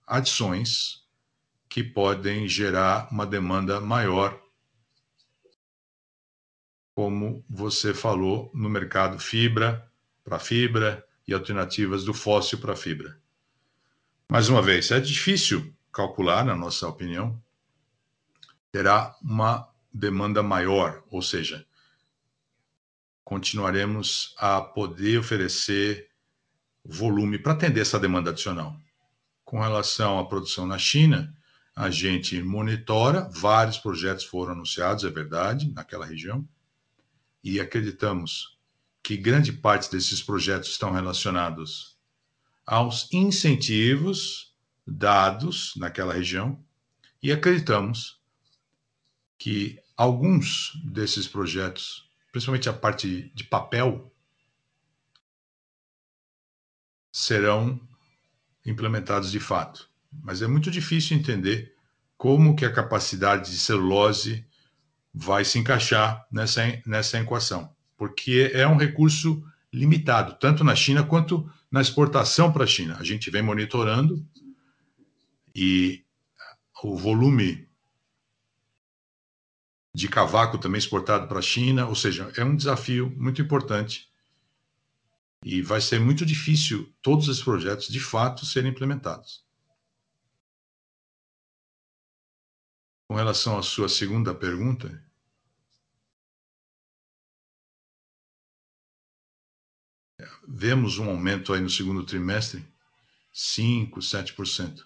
[0.05, 1.03] adições
[1.67, 4.39] que podem gerar uma demanda maior,
[6.93, 9.91] como você falou, no mercado fibra
[10.23, 13.19] para fibra, e alternativas do fóssil para fibra.
[14.27, 17.41] Mais uma vez, é difícil calcular, na nossa opinião,
[18.71, 21.65] terá uma demanda maior, ou seja,
[23.23, 26.09] continuaremos a poder oferecer
[26.83, 28.75] volume para atender essa demanda adicional.
[29.43, 31.33] Com relação à produção na China,
[31.75, 36.47] a gente monitora, vários projetos foram anunciados, é verdade, naquela região,
[37.43, 38.57] e acreditamos
[39.03, 41.94] que grande parte desses projetos estão relacionados
[42.65, 44.53] aos incentivos
[44.85, 46.63] dados naquela região,
[47.21, 48.19] e acreditamos
[49.37, 54.11] que alguns desses projetos, principalmente a parte de papel,
[57.11, 57.79] serão
[58.65, 59.89] implementados de fato.
[60.11, 61.75] Mas é muito difícil entender
[62.17, 64.45] como que a capacidade de celulose
[65.13, 71.49] vai se encaixar nessa, nessa equação, porque é um recurso limitado, tanto na China quanto
[71.75, 72.95] na exportação para a China.
[72.97, 74.25] A gente vem monitorando
[75.53, 76.05] e
[76.81, 77.67] o volume
[79.93, 84.09] de cavaco também exportado para a China, ou seja, é um desafio muito importante
[85.43, 89.45] e vai ser muito difícil todos esses projetos de fato serem implementados.
[93.09, 95.04] Com relação à sua segunda pergunta,
[100.47, 102.65] vemos um aumento aí no segundo trimestre,
[103.31, 104.85] 5, 7%,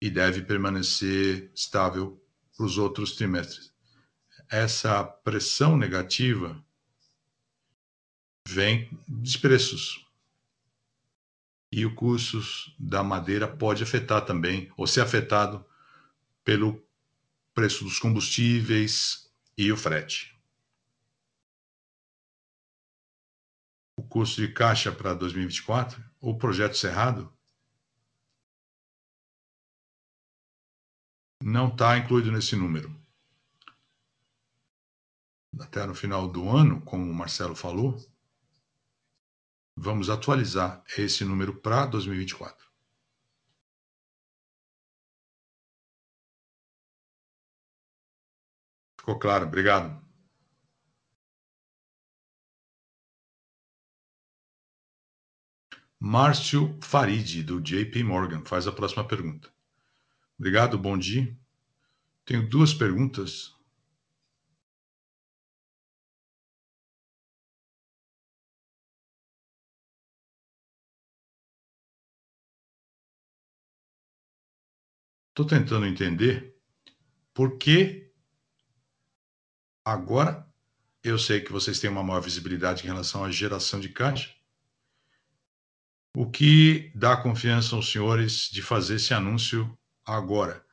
[0.00, 2.22] e deve permanecer estável
[2.56, 3.72] para os outros trimestres.
[4.48, 6.62] Essa pressão negativa
[8.48, 10.06] vem dos preços.
[11.70, 12.40] E o custo
[12.78, 15.64] da madeira pode afetar também, ou ser afetado
[16.42, 16.82] pelo
[17.54, 20.39] preço dos combustíveis e o frete.
[24.00, 27.30] O custo de caixa para 2024, o projeto Cerrado,
[31.42, 32.88] não está incluído nesse número.
[35.60, 37.94] Até no final do ano, como o Marcelo falou,
[39.76, 42.70] vamos atualizar esse número para 2024.
[48.98, 49.44] Ficou claro?
[49.44, 50.09] Obrigado.
[56.02, 59.50] Márcio Farid, do JP Morgan, faz a próxima pergunta.
[60.38, 61.36] Obrigado, bom dia.
[62.24, 63.54] Tenho duas perguntas.
[75.28, 76.56] Estou tentando entender
[77.34, 78.10] por que
[79.84, 80.50] agora
[81.04, 84.39] eu sei que vocês têm uma maior visibilidade em relação à geração de caixa.
[86.14, 90.66] O que dá confiança aos senhores de fazer esse anúncio Agora,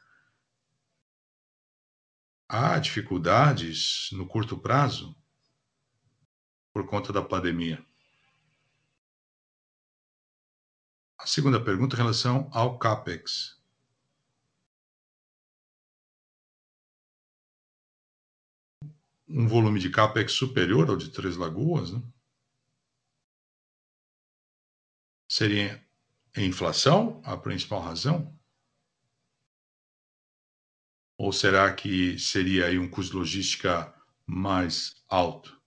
[2.49, 5.15] há dificuldades no curto prazo
[6.73, 7.85] por conta da pandemia.
[11.19, 13.61] A segunda pergunta em relação ao CAPEX.
[19.27, 22.01] Um volume de CAPEX superior ao de Três Lagoas, né?
[25.38, 25.88] Seria
[26.35, 28.35] a inflação a principal razão?
[31.15, 33.93] Ou será que seria aí um custo logística
[34.25, 35.61] mais alto?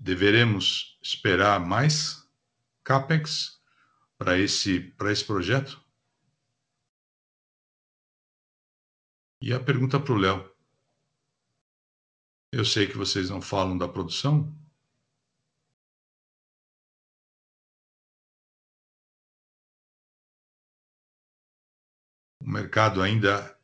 [0.00, 2.26] Deveremos esperar mais
[2.82, 3.60] CAPEX
[4.16, 5.78] para esse, esse projeto?
[9.38, 10.50] E a pergunta para o Léo.
[12.50, 14.65] Eu sei que vocês não falam da produção,
[22.46, 23.58] O mercado ainda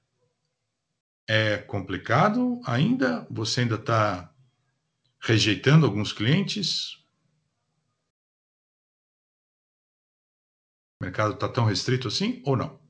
[1.28, 2.61] é complicado?
[2.66, 3.24] Ainda?
[3.30, 4.35] Você ainda está
[5.20, 6.97] rejeitando alguns clientes?
[11.01, 12.83] O mercado está tão restrito assim ou não?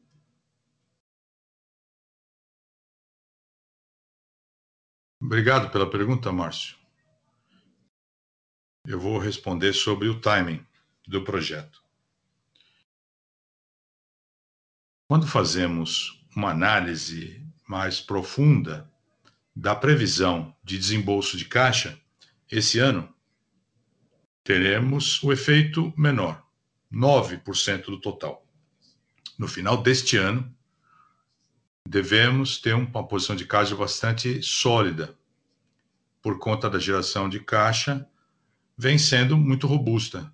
[5.21, 6.79] Obrigado pela pergunta, Márcio.
[8.87, 10.67] Eu vou responder sobre o timing
[11.07, 11.82] do projeto.
[15.13, 18.91] Quando fazemos uma análise mais profunda
[19.55, 22.01] da previsão de desembolso de caixa,
[22.51, 23.15] esse ano
[24.43, 26.43] teremos o efeito menor,
[26.91, 28.43] 9% do total.
[29.39, 30.51] No final deste ano,
[31.87, 35.15] devemos ter uma posição de caixa bastante sólida,
[36.23, 38.09] por conta da geração de caixa
[38.79, 40.33] vem sendo muito robusta.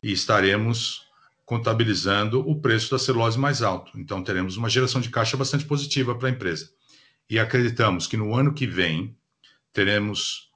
[0.00, 1.05] E estaremos
[1.46, 3.98] contabilizando o preço da celulose mais alto.
[3.98, 6.70] Então, teremos uma geração de caixa bastante positiva para a empresa.
[7.30, 9.16] E acreditamos que no ano que vem
[9.72, 10.50] teremos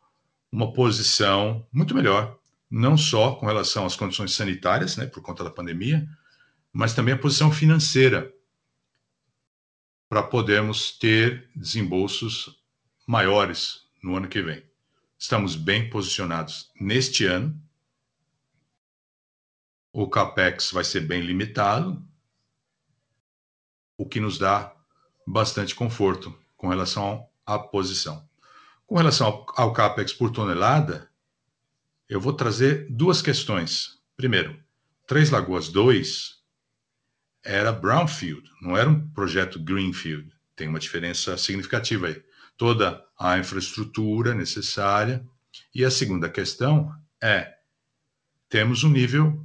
[0.53, 2.39] uma posição muito melhor,
[2.69, 6.07] não só com relação às condições sanitárias, né, por conta da pandemia,
[6.73, 8.33] mas também a posição financeira,
[10.09, 12.61] para podermos ter desembolsos
[13.07, 14.65] maiores no ano que vem.
[15.17, 17.57] Estamos bem posicionados neste ano.
[19.93, 22.03] O capex vai ser bem limitado,
[23.97, 24.75] o que nos dá
[25.27, 28.29] bastante conforto com relação à posição.
[28.87, 31.11] Com relação ao, capex por tonelada,
[32.09, 34.01] eu vou trazer duas questões.
[34.17, 34.59] Primeiro,
[35.07, 36.41] Três Lagoas 2
[37.45, 40.33] era brownfield, não era um projeto greenfield.
[40.55, 42.23] Tem uma diferença significativa aí.
[42.57, 45.27] Toda a infraestrutura necessária.
[45.75, 47.57] E a segunda questão é:
[48.49, 49.45] temos um nível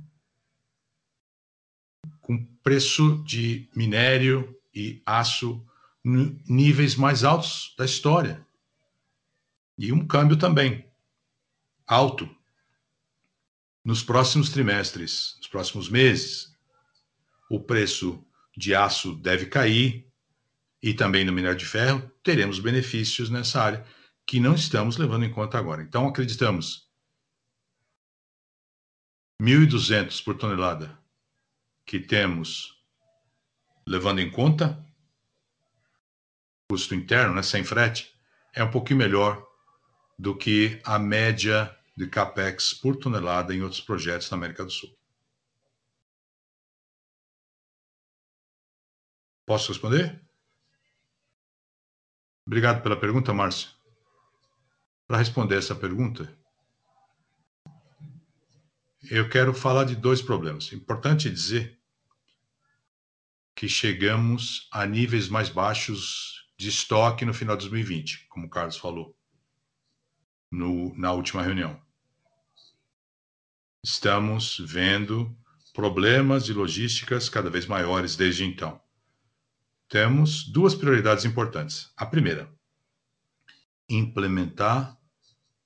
[2.65, 5.63] preço de minério e aço
[6.03, 8.43] níveis mais altos da história.
[9.77, 10.83] E um câmbio também
[11.85, 12.27] alto.
[13.83, 16.57] Nos próximos trimestres, nos próximos meses,
[17.51, 18.25] o preço
[18.57, 20.11] de aço deve cair
[20.81, 23.85] e também no minério de ferro, teremos benefícios nessa área
[24.25, 25.83] que não estamos levando em conta agora.
[25.83, 26.89] Então, acreditamos
[29.39, 31.04] 1.200 por tonelada
[31.85, 32.83] que temos
[33.87, 34.83] levando em conta
[36.67, 38.13] custo interno, né, sem frete,
[38.53, 39.47] é um pouquinho melhor
[40.17, 44.97] do que a média de capex por tonelada em outros projetos na América do Sul.
[49.45, 50.19] Posso responder?
[52.45, 53.69] Obrigado pela pergunta, Márcio.
[55.07, 56.35] Para responder essa pergunta,
[59.09, 60.71] eu quero falar de dois problemas.
[60.73, 61.79] Importante dizer
[63.55, 68.77] que chegamos a níveis mais baixos de estoque no final de 2020, como o Carlos
[68.77, 69.17] falou
[70.51, 71.81] no, na última reunião.
[73.83, 75.37] Estamos vendo
[75.73, 78.81] problemas de logísticas cada vez maiores desde então
[79.87, 81.91] temos duas prioridades importantes.
[81.95, 82.51] A primeira,
[83.87, 84.97] implementar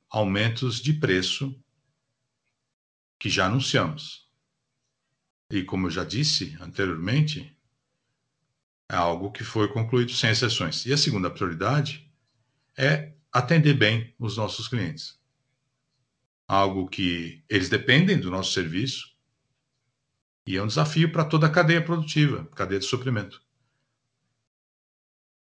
[0.10, 1.56] aumentos de preço
[3.20, 4.28] que já anunciamos.
[5.52, 7.56] E como eu já disse anteriormente,
[8.90, 10.86] é algo que foi concluído sem exceções.
[10.86, 12.10] E a segunda prioridade
[12.78, 15.20] é atender bem os nossos clientes.
[16.48, 19.16] Algo que eles dependem do nosso serviço
[20.48, 23.44] e é um desafio para toda a cadeia produtiva, cadeia de suprimento.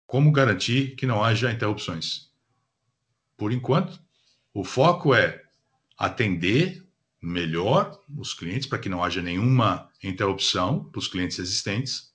[0.05, 2.31] Como garantir que não haja interrupções?
[3.35, 4.01] Por enquanto,
[4.53, 5.43] o foco é
[5.97, 6.82] atender
[7.23, 12.13] melhor os clientes para que não haja nenhuma interrupção para os clientes existentes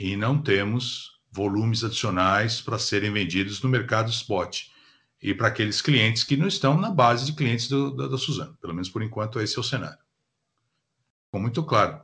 [0.00, 4.68] e não temos volumes adicionais para serem vendidos no mercado spot
[5.22, 8.56] e para aqueles clientes que não estão na base de clientes do, da, da Suzano.
[8.56, 9.98] Pelo menos por enquanto, esse é o cenário.
[11.26, 12.02] Ficou muito claro.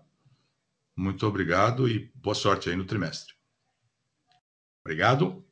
[0.95, 3.33] Muito obrigado e boa sorte aí no trimestre.
[4.85, 5.43] Obrigado.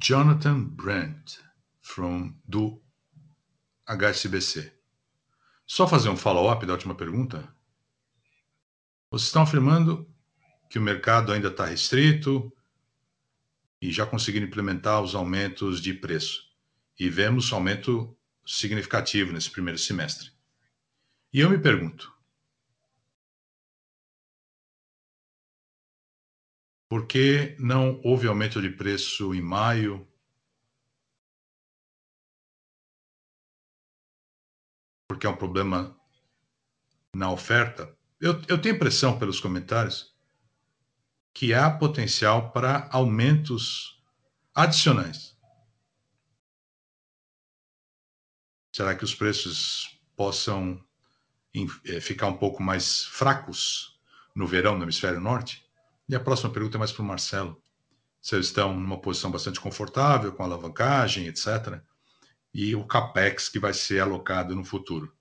[0.00, 1.38] Jonathan Brent,
[1.84, 2.82] from, do
[3.86, 4.72] HSBC.
[5.66, 7.54] Só fazer um follow-up da última pergunta.
[9.10, 10.10] Vocês estão afirmando
[10.70, 12.50] que o mercado ainda está restrito
[13.80, 16.50] e já conseguiram implementar os aumentos de preço.
[16.98, 18.16] E vemos aumento
[18.46, 20.32] significativo nesse primeiro semestre.
[21.32, 22.14] E eu me pergunto,
[26.94, 30.06] Por que não houve aumento de preço em maio?
[35.14, 35.96] Porque é um problema
[37.14, 37.96] na oferta?
[38.20, 40.12] Eu, eu tenho impressão, pelos comentários,
[41.32, 44.02] que há potencial para aumentos
[44.52, 45.38] adicionais.
[48.74, 50.84] Será que os preços possam
[51.86, 54.00] eh, ficar um pouco mais fracos
[54.34, 55.64] no verão no hemisfério norte?
[56.08, 57.62] E a próxima pergunta é mais para o Marcelo.
[58.20, 61.80] Vocês estão numa posição bastante confortável, com alavancagem, etc.
[62.54, 65.12] E o CAPEX que vai ser alocado no futuro.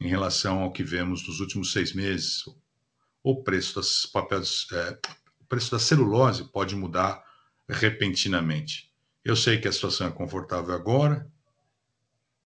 [0.00, 2.44] Em relação ao que vemos nos últimos seis meses,
[3.22, 4.98] o preço das papéis, é,
[5.40, 7.24] o preço da celulose pode mudar
[7.68, 8.92] repentinamente.
[9.24, 11.30] Eu sei que a situação é confortável agora,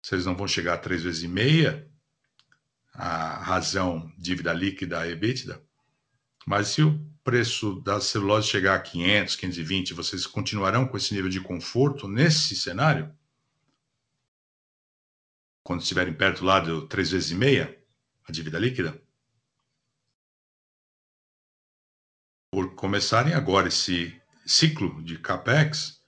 [0.02, 1.90] vocês não vão chegar a três vezes e meia,
[2.94, 5.62] a razão dívida líquida a EBITDA,
[6.46, 11.30] Mas se o preço da celulose chegar a 500, 520, vocês continuarão com esse nível
[11.30, 13.12] de conforto nesse cenário?
[15.66, 17.84] Quando estiverem perto lá do 3 vezes e meia,
[18.30, 19.02] a dívida líquida?
[22.52, 26.00] Por começarem agora esse ciclo de capex,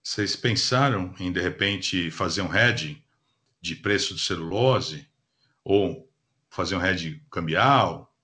[0.00, 3.04] vocês pensaram em de repente fazer um hedge
[3.60, 5.10] de preço de celulose
[5.64, 6.08] ou
[6.48, 8.16] fazer um hedge cambial?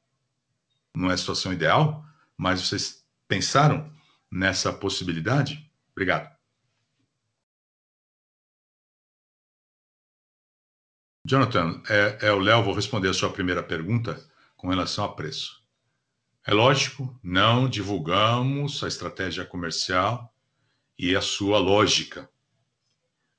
[0.94, 2.06] Não é a situação ideal?
[2.36, 3.92] Mas vocês pensaram
[4.30, 5.68] nessa possibilidade?
[5.90, 6.39] Obrigado.
[11.30, 14.20] Jonathan, é, é o Léo, vou responder a sua primeira pergunta
[14.56, 15.62] com relação a preço.
[16.44, 20.34] É lógico, não divulgamos a estratégia comercial
[20.98, 22.28] e a sua lógica.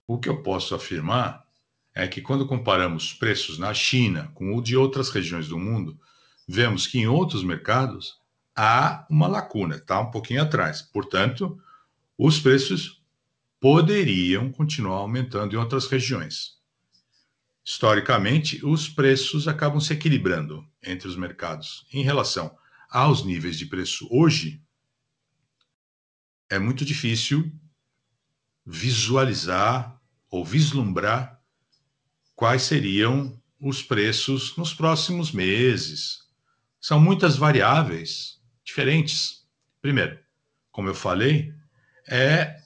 [0.08, 1.46] O que eu posso afirmar
[1.94, 6.00] é que quando comparamos preços na China com o de outras regiões do mundo,
[6.48, 8.22] vemos que em outros mercados
[8.56, 10.82] há uma lacuna, está um pouquinho atrás.
[10.82, 11.62] Portanto,
[12.18, 13.04] os preços
[13.60, 16.61] poderiam continuar aumentando em outras regiões.
[17.74, 21.88] Historicamente, os preços acabam se equilibrando entre os mercados.
[21.94, 22.54] Em relação
[22.90, 24.62] aos níveis de preço hoje,
[26.50, 27.50] é muito difícil
[28.66, 29.98] visualizar
[30.30, 31.42] ou vislumbrar
[32.36, 36.28] quais seriam os preços nos próximos meses.
[36.78, 39.48] São muitas variáveis diferentes.
[39.82, 40.20] Primeiro,
[40.74, 41.54] como eu falei,
[42.06, 42.62] é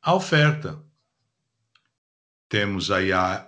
[0.00, 0.80] a oferta.
[2.48, 3.47] Temos aí a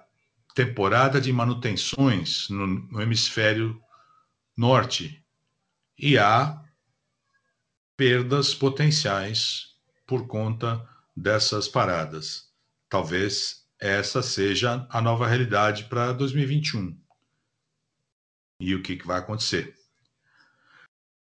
[0.55, 3.81] temporada de manutenções no, no hemisfério
[4.57, 5.25] norte
[5.99, 6.63] e há
[7.97, 9.75] perdas potenciais
[10.07, 10.87] por conta
[11.17, 12.51] dessas paradas.
[12.89, 16.99] Talvez essa seja a nova realidade para 2021.
[18.61, 19.75] E o que, que vai acontecer?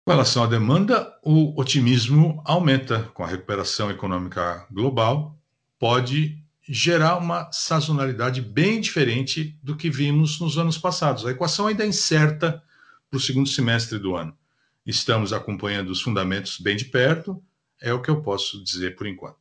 [0.05, 5.39] Com relação à demanda, o otimismo aumenta com a recuperação econômica global,
[5.79, 11.25] pode gerar uma sazonalidade bem diferente do que vimos nos anos passados.
[11.25, 12.63] A equação ainda é incerta
[13.11, 14.37] para o segundo semestre do ano.
[14.85, 17.43] Estamos acompanhando os fundamentos bem de perto,
[17.81, 19.39] é o que eu posso dizer por enquanto.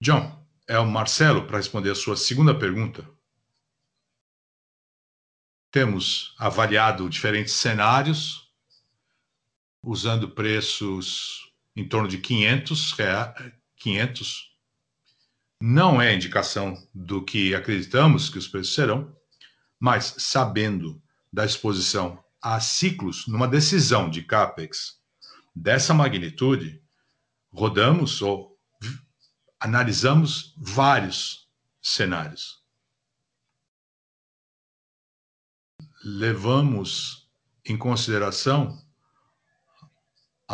[0.00, 3.08] John, é o Marcelo para responder a sua segunda pergunta
[5.72, 8.52] temos avaliado diferentes cenários,
[9.82, 14.52] usando preços em torno de 500 reais, 500.
[15.60, 19.14] Não é indicação do que acreditamos que os preços serão,
[19.78, 21.02] mas sabendo
[21.32, 25.00] da exposição a ciclos numa decisão de CAPEX
[25.54, 26.82] dessa magnitude,
[27.50, 28.58] rodamos ou
[29.60, 31.48] analisamos vários
[31.80, 32.62] cenários.
[36.04, 37.28] levamos
[37.64, 38.81] em consideração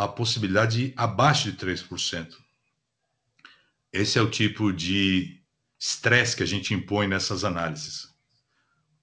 [0.03, 2.35] a possibilidade de abaixo de 3%.
[3.91, 5.41] Esse é o tipo de
[5.79, 8.13] estresse que a gente impõe nessas análises.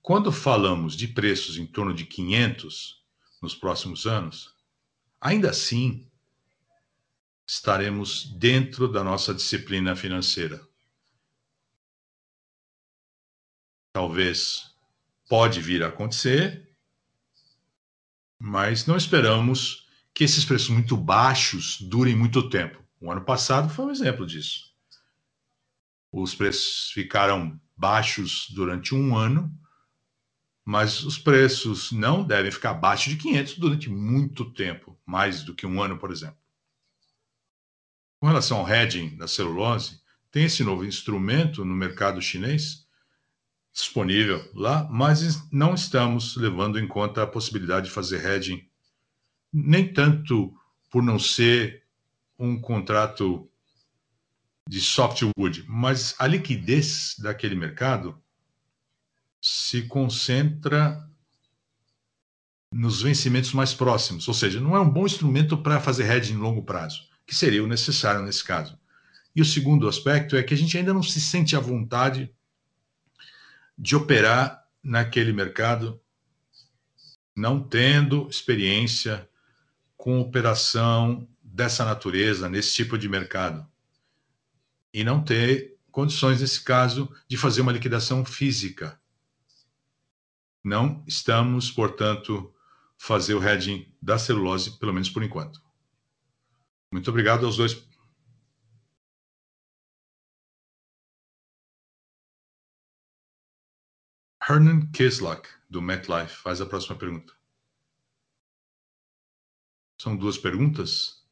[0.01, 3.03] Quando falamos de preços em torno de 500
[3.43, 4.55] nos próximos anos,
[5.21, 6.09] ainda assim
[7.47, 10.67] estaremos dentro da nossa disciplina financeira.
[13.93, 14.77] Talvez
[15.29, 16.71] Pode vir a acontecer,
[18.39, 19.86] mas não esperamos
[20.17, 22.83] que esses preços muito baixos durem muito tempo.
[22.99, 24.75] O ano passado foi um exemplo disso.
[26.11, 29.53] Os preços ficaram baixos durante um ano,
[30.65, 35.67] mas os preços não devem ficar abaixo de 500 durante muito tempo, mais do que
[35.67, 36.39] um ano, por exemplo.
[38.19, 42.87] Com relação ao hedging da celulose, tem esse novo instrumento no mercado chinês
[43.71, 48.67] disponível lá, mas não estamos levando em conta a possibilidade de fazer hedging,
[49.59, 50.55] nem tanto
[50.91, 51.83] por não ser
[52.39, 53.49] um contrato
[54.69, 58.21] de softwood, mas a liquidez daquele mercado
[59.41, 61.09] se concentra
[62.71, 66.39] nos vencimentos mais próximos, ou seja, não é um bom instrumento para fazer hedging em
[66.39, 68.79] longo prazo, que seria o necessário nesse caso.
[69.35, 72.31] E o segundo aspecto é que a gente ainda não se sente à vontade
[73.79, 75.99] de operar naquele mercado,
[77.35, 79.27] não tendo experiência
[80.07, 83.69] com operação dessa natureza, nesse tipo de mercado.
[84.95, 89.01] E não ter condições, nesse caso, de fazer uma liquidação física.
[90.63, 92.55] Não estamos, portanto,
[92.97, 95.61] fazer o hedging da celulose, pelo menos por enquanto.
[96.93, 97.75] Muito obrigado aos dois
[104.49, 107.36] Hernan Kislak, do MetLife, faz a próxima pergunta.
[109.99, 111.25] São duas perguntas.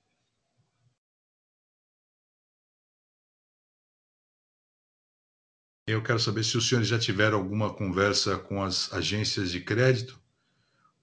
[5.87, 10.19] Eu quero saber se os senhores já tiveram alguma conversa com as agências de crédito,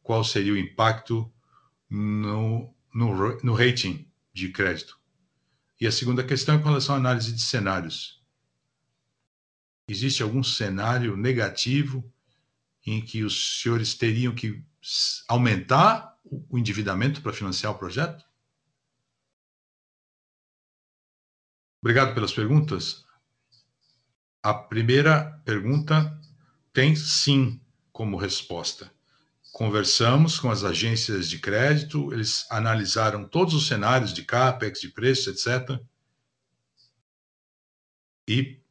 [0.02, 1.32] qual seria o impacto
[1.88, 5.00] no, no, no rating de crédito.
[5.80, 8.24] E a segunda questão é com relação à análise de cenários.
[9.88, 12.12] Existe algum cenário negativo
[12.86, 14.64] em que os senhores teriam que
[15.28, 18.24] aumentar o endividamento para financiar o projeto?
[21.82, 23.04] Obrigado pelas perguntas.
[24.44, 26.20] A primeira pergunta
[26.72, 27.60] tem sim
[27.92, 28.92] como resposta.
[29.52, 35.30] Conversamos com as agências de crédito, eles analisaram todos os cenários de CAPEX, de preço,
[35.30, 35.80] etc.
[38.28, 38.62] E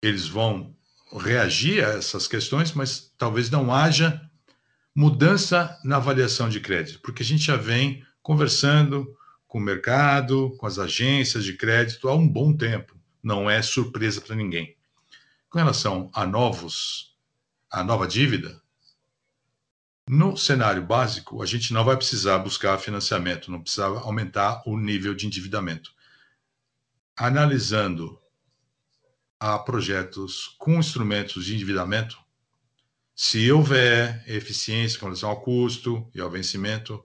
[0.00, 0.76] eles vão
[1.12, 4.30] reagir a essas questões, mas talvez não haja
[4.94, 9.16] mudança na avaliação de crédito, porque a gente já vem conversando
[9.46, 12.96] com o mercado, com as agências de crédito há um bom tempo.
[13.22, 14.76] Não é surpresa para ninguém.
[15.48, 17.14] Com relação a novos,
[17.70, 18.60] a nova dívida,
[20.08, 25.14] no cenário básico, a gente não vai precisar buscar financiamento, não precisa aumentar o nível
[25.14, 25.92] de endividamento.
[27.16, 28.18] Analisando
[29.38, 32.21] a projetos com instrumentos de endividamento,
[33.14, 37.04] se houver eficiência com relação ao custo e ao vencimento,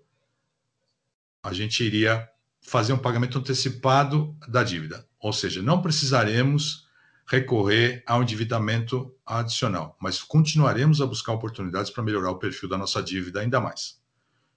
[1.43, 2.27] a gente iria
[2.61, 5.07] fazer um pagamento antecipado da dívida.
[5.19, 6.87] Ou seja, não precisaremos
[7.27, 13.03] recorrer ao endividamento adicional, mas continuaremos a buscar oportunidades para melhorar o perfil da nossa
[13.03, 14.01] dívida ainda mais.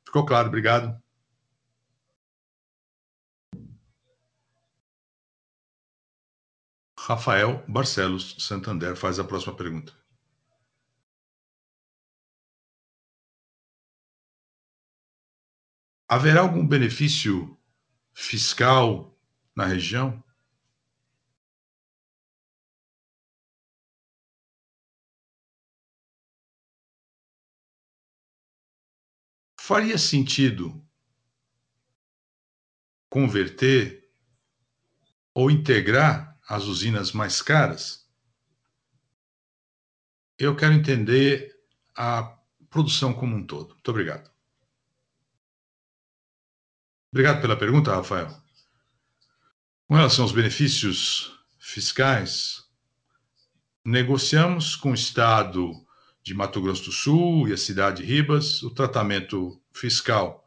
[0.05, 0.49] Ficou claro?
[0.49, 1.01] Obrigado.
[6.97, 10.00] Rafael Barcelos, Santander, faz a próxima pergunta.
[16.13, 17.57] Haverá algum benefício
[18.13, 19.17] fiscal
[19.55, 20.21] na região?
[29.57, 30.85] Faria sentido
[33.09, 34.11] converter
[35.33, 38.11] ou integrar as usinas mais caras,
[40.37, 41.57] eu quero entender
[41.97, 42.37] a
[42.69, 43.75] produção como um todo.
[43.75, 44.40] Muito obrigado.
[47.13, 48.29] Obrigado pela pergunta, Rafael.
[49.89, 52.65] Com relação aos benefícios fiscais,
[53.85, 55.73] negociamos com o Estado
[56.23, 60.47] de Mato Grosso do Sul e a cidade de Ribas o tratamento fiscal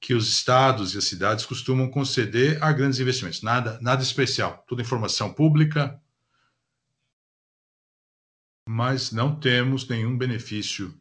[0.00, 3.40] que os estados e as cidades costumam conceder a grandes investimentos.
[3.40, 6.02] Nada, nada especial, tudo informação pública,
[8.68, 10.92] mas não temos nenhum benefício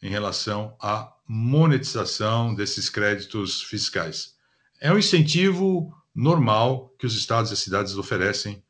[0.00, 4.35] em relação à monetização desses créditos fiscais.
[4.80, 8.62] É um incentivo normal que os estados e as cidades oferecem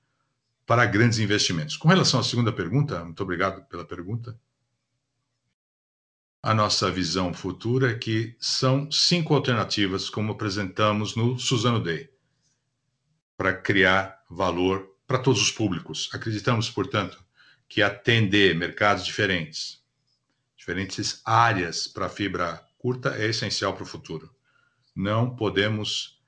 [0.65, 1.77] para grandes investimentos.
[1.77, 4.39] Com relação à segunda pergunta, muito obrigado pela pergunta
[6.47, 12.09] a nossa visão futura é que são cinco alternativas, como apresentamos no Suzano Day,
[13.37, 16.09] para criar valor para todos os públicos.
[16.13, 17.21] Acreditamos, portanto,
[17.69, 19.83] que atender mercados diferentes,
[20.57, 24.33] diferentes áreas para fibra curta é essencial para o futuro.
[24.97, 26.19] Não podemos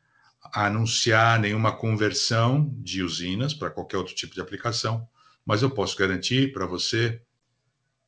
[0.53, 5.09] anunciar nenhuma conversão de usinas para qualquer outro tipo de aplicação,
[5.45, 7.21] mas eu posso garantir para você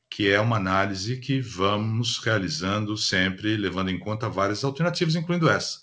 [0.09, 5.81] que é uma análise que vamos realizando sempre, levando em conta várias alternativas, incluindo essa.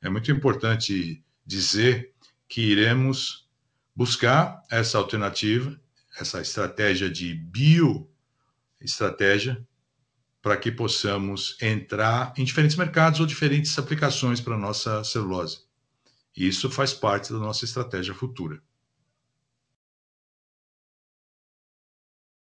[0.00, 2.14] É muito importante dizer
[2.48, 3.46] que iremos
[3.94, 5.78] buscar essa alternativa,
[6.18, 9.66] essa estratégia de bioestratégia,
[10.44, 15.64] para que possamos entrar em diferentes mercados ou diferentes aplicações para a nossa celulose.
[16.36, 18.62] Isso faz parte da nossa estratégia futura.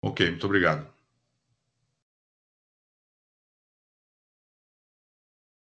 [0.00, 0.86] Ok, muito obrigado.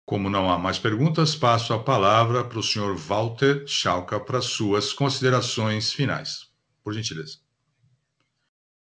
[0.05, 4.93] Como não há mais perguntas, passo a palavra para o senhor Walter Schalka para suas
[4.93, 6.51] considerações finais.
[6.83, 7.39] Por gentileza.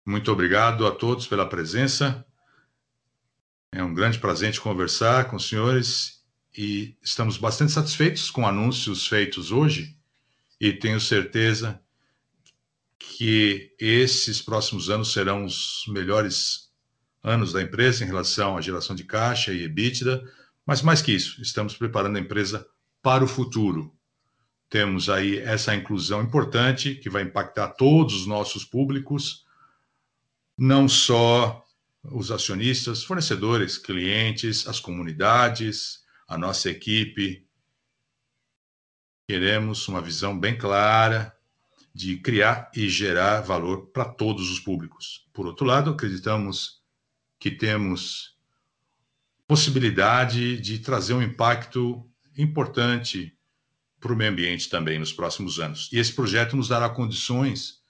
[0.04, 2.26] Muito obrigado a todos pela presença.
[3.74, 6.22] É um grande prazer conversar com os senhores
[6.54, 9.96] e estamos bastante satisfeitos com anúncios feitos hoje
[10.60, 11.80] e tenho certeza
[12.98, 16.70] que esses próximos anos serão os melhores
[17.22, 20.22] anos da empresa em relação à geração de caixa e EBITDA
[20.66, 22.66] mas mais que isso, estamos preparando a empresa
[23.02, 23.92] para o futuro.
[24.68, 29.44] Temos aí essa inclusão importante que vai impactar todos os nossos públicos
[30.56, 31.64] não só
[32.04, 37.46] os acionistas, fornecedores, clientes, as comunidades, a nossa equipe.
[39.28, 41.36] Queremos uma visão bem clara
[41.94, 45.28] de criar e gerar valor para todos os públicos.
[45.32, 46.82] Por outro lado, acreditamos
[47.38, 48.36] que temos
[49.46, 53.36] possibilidade de trazer um impacto importante
[54.00, 55.88] para o meio ambiente também nos próximos anos.
[55.92, 57.82] E esse projeto nos dará condições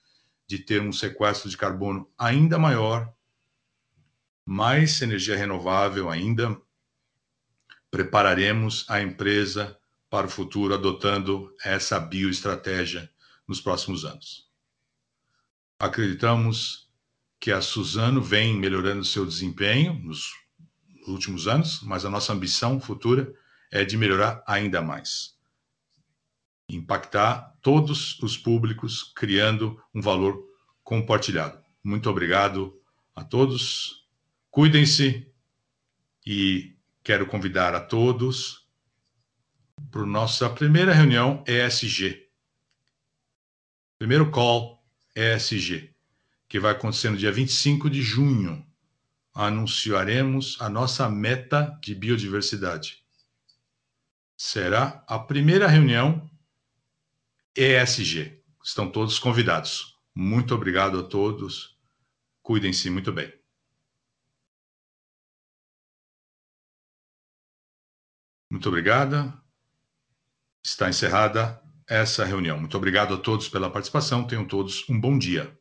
[0.47, 3.11] de ter um sequestro de carbono ainda maior,
[4.45, 6.59] mais energia renovável ainda.
[7.89, 9.77] Prepararemos a empresa
[10.09, 13.09] para o futuro adotando essa bioestratégia
[13.47, 14.47] nos próximos anos.
[15.79, 16.89] Acreditamos
[17.39, 20.31] que a Suzano vem melhorando seu desempenho nos
[21.07, 23.33] últimos anos, mas a nossa ambição futura
[23.71, 25.35] é de melhorar ainda mais.
[26.69, 30.41] Impactar todos os públicos, criando um valor
[30.83, 31.61] compartilhado.
[31.83, 32.79] Muito obrigado
[33.15, 34.02] a todos.
[34.53, 35.27] Cuidem-se
[36.23, 38.67] e quero convidar a todos
[39.89, 42.29] para nossa primeira reunião ESG.
[43.97, 44.79] Primeiro call
[45.15, 45.95] ESG,
[46.47, 48.63] que vai acontecer no dia 25 de junho.
[49.33, 53.03] Anunciaremos a nossa meta de biodiversidade.
[54.37, 56.29] Será a primeira reunião
[57.55, 58.39] ESG.
[58.63, 59.99] Estão todos convidados.
[60.13, 61.75] Muito obrigado a todos.
[62.43, 63.42] Cuidem-se muito bem.
[68.53, 69.33] Muito obrigada.
[70.63, 71.59] Está encerrada
[71.89, 72.59] essa reunião.
[72.59, 74.27] Muito obrigado a todos pela participação.
[74.27, 75.57] Tenham todos um bom dia.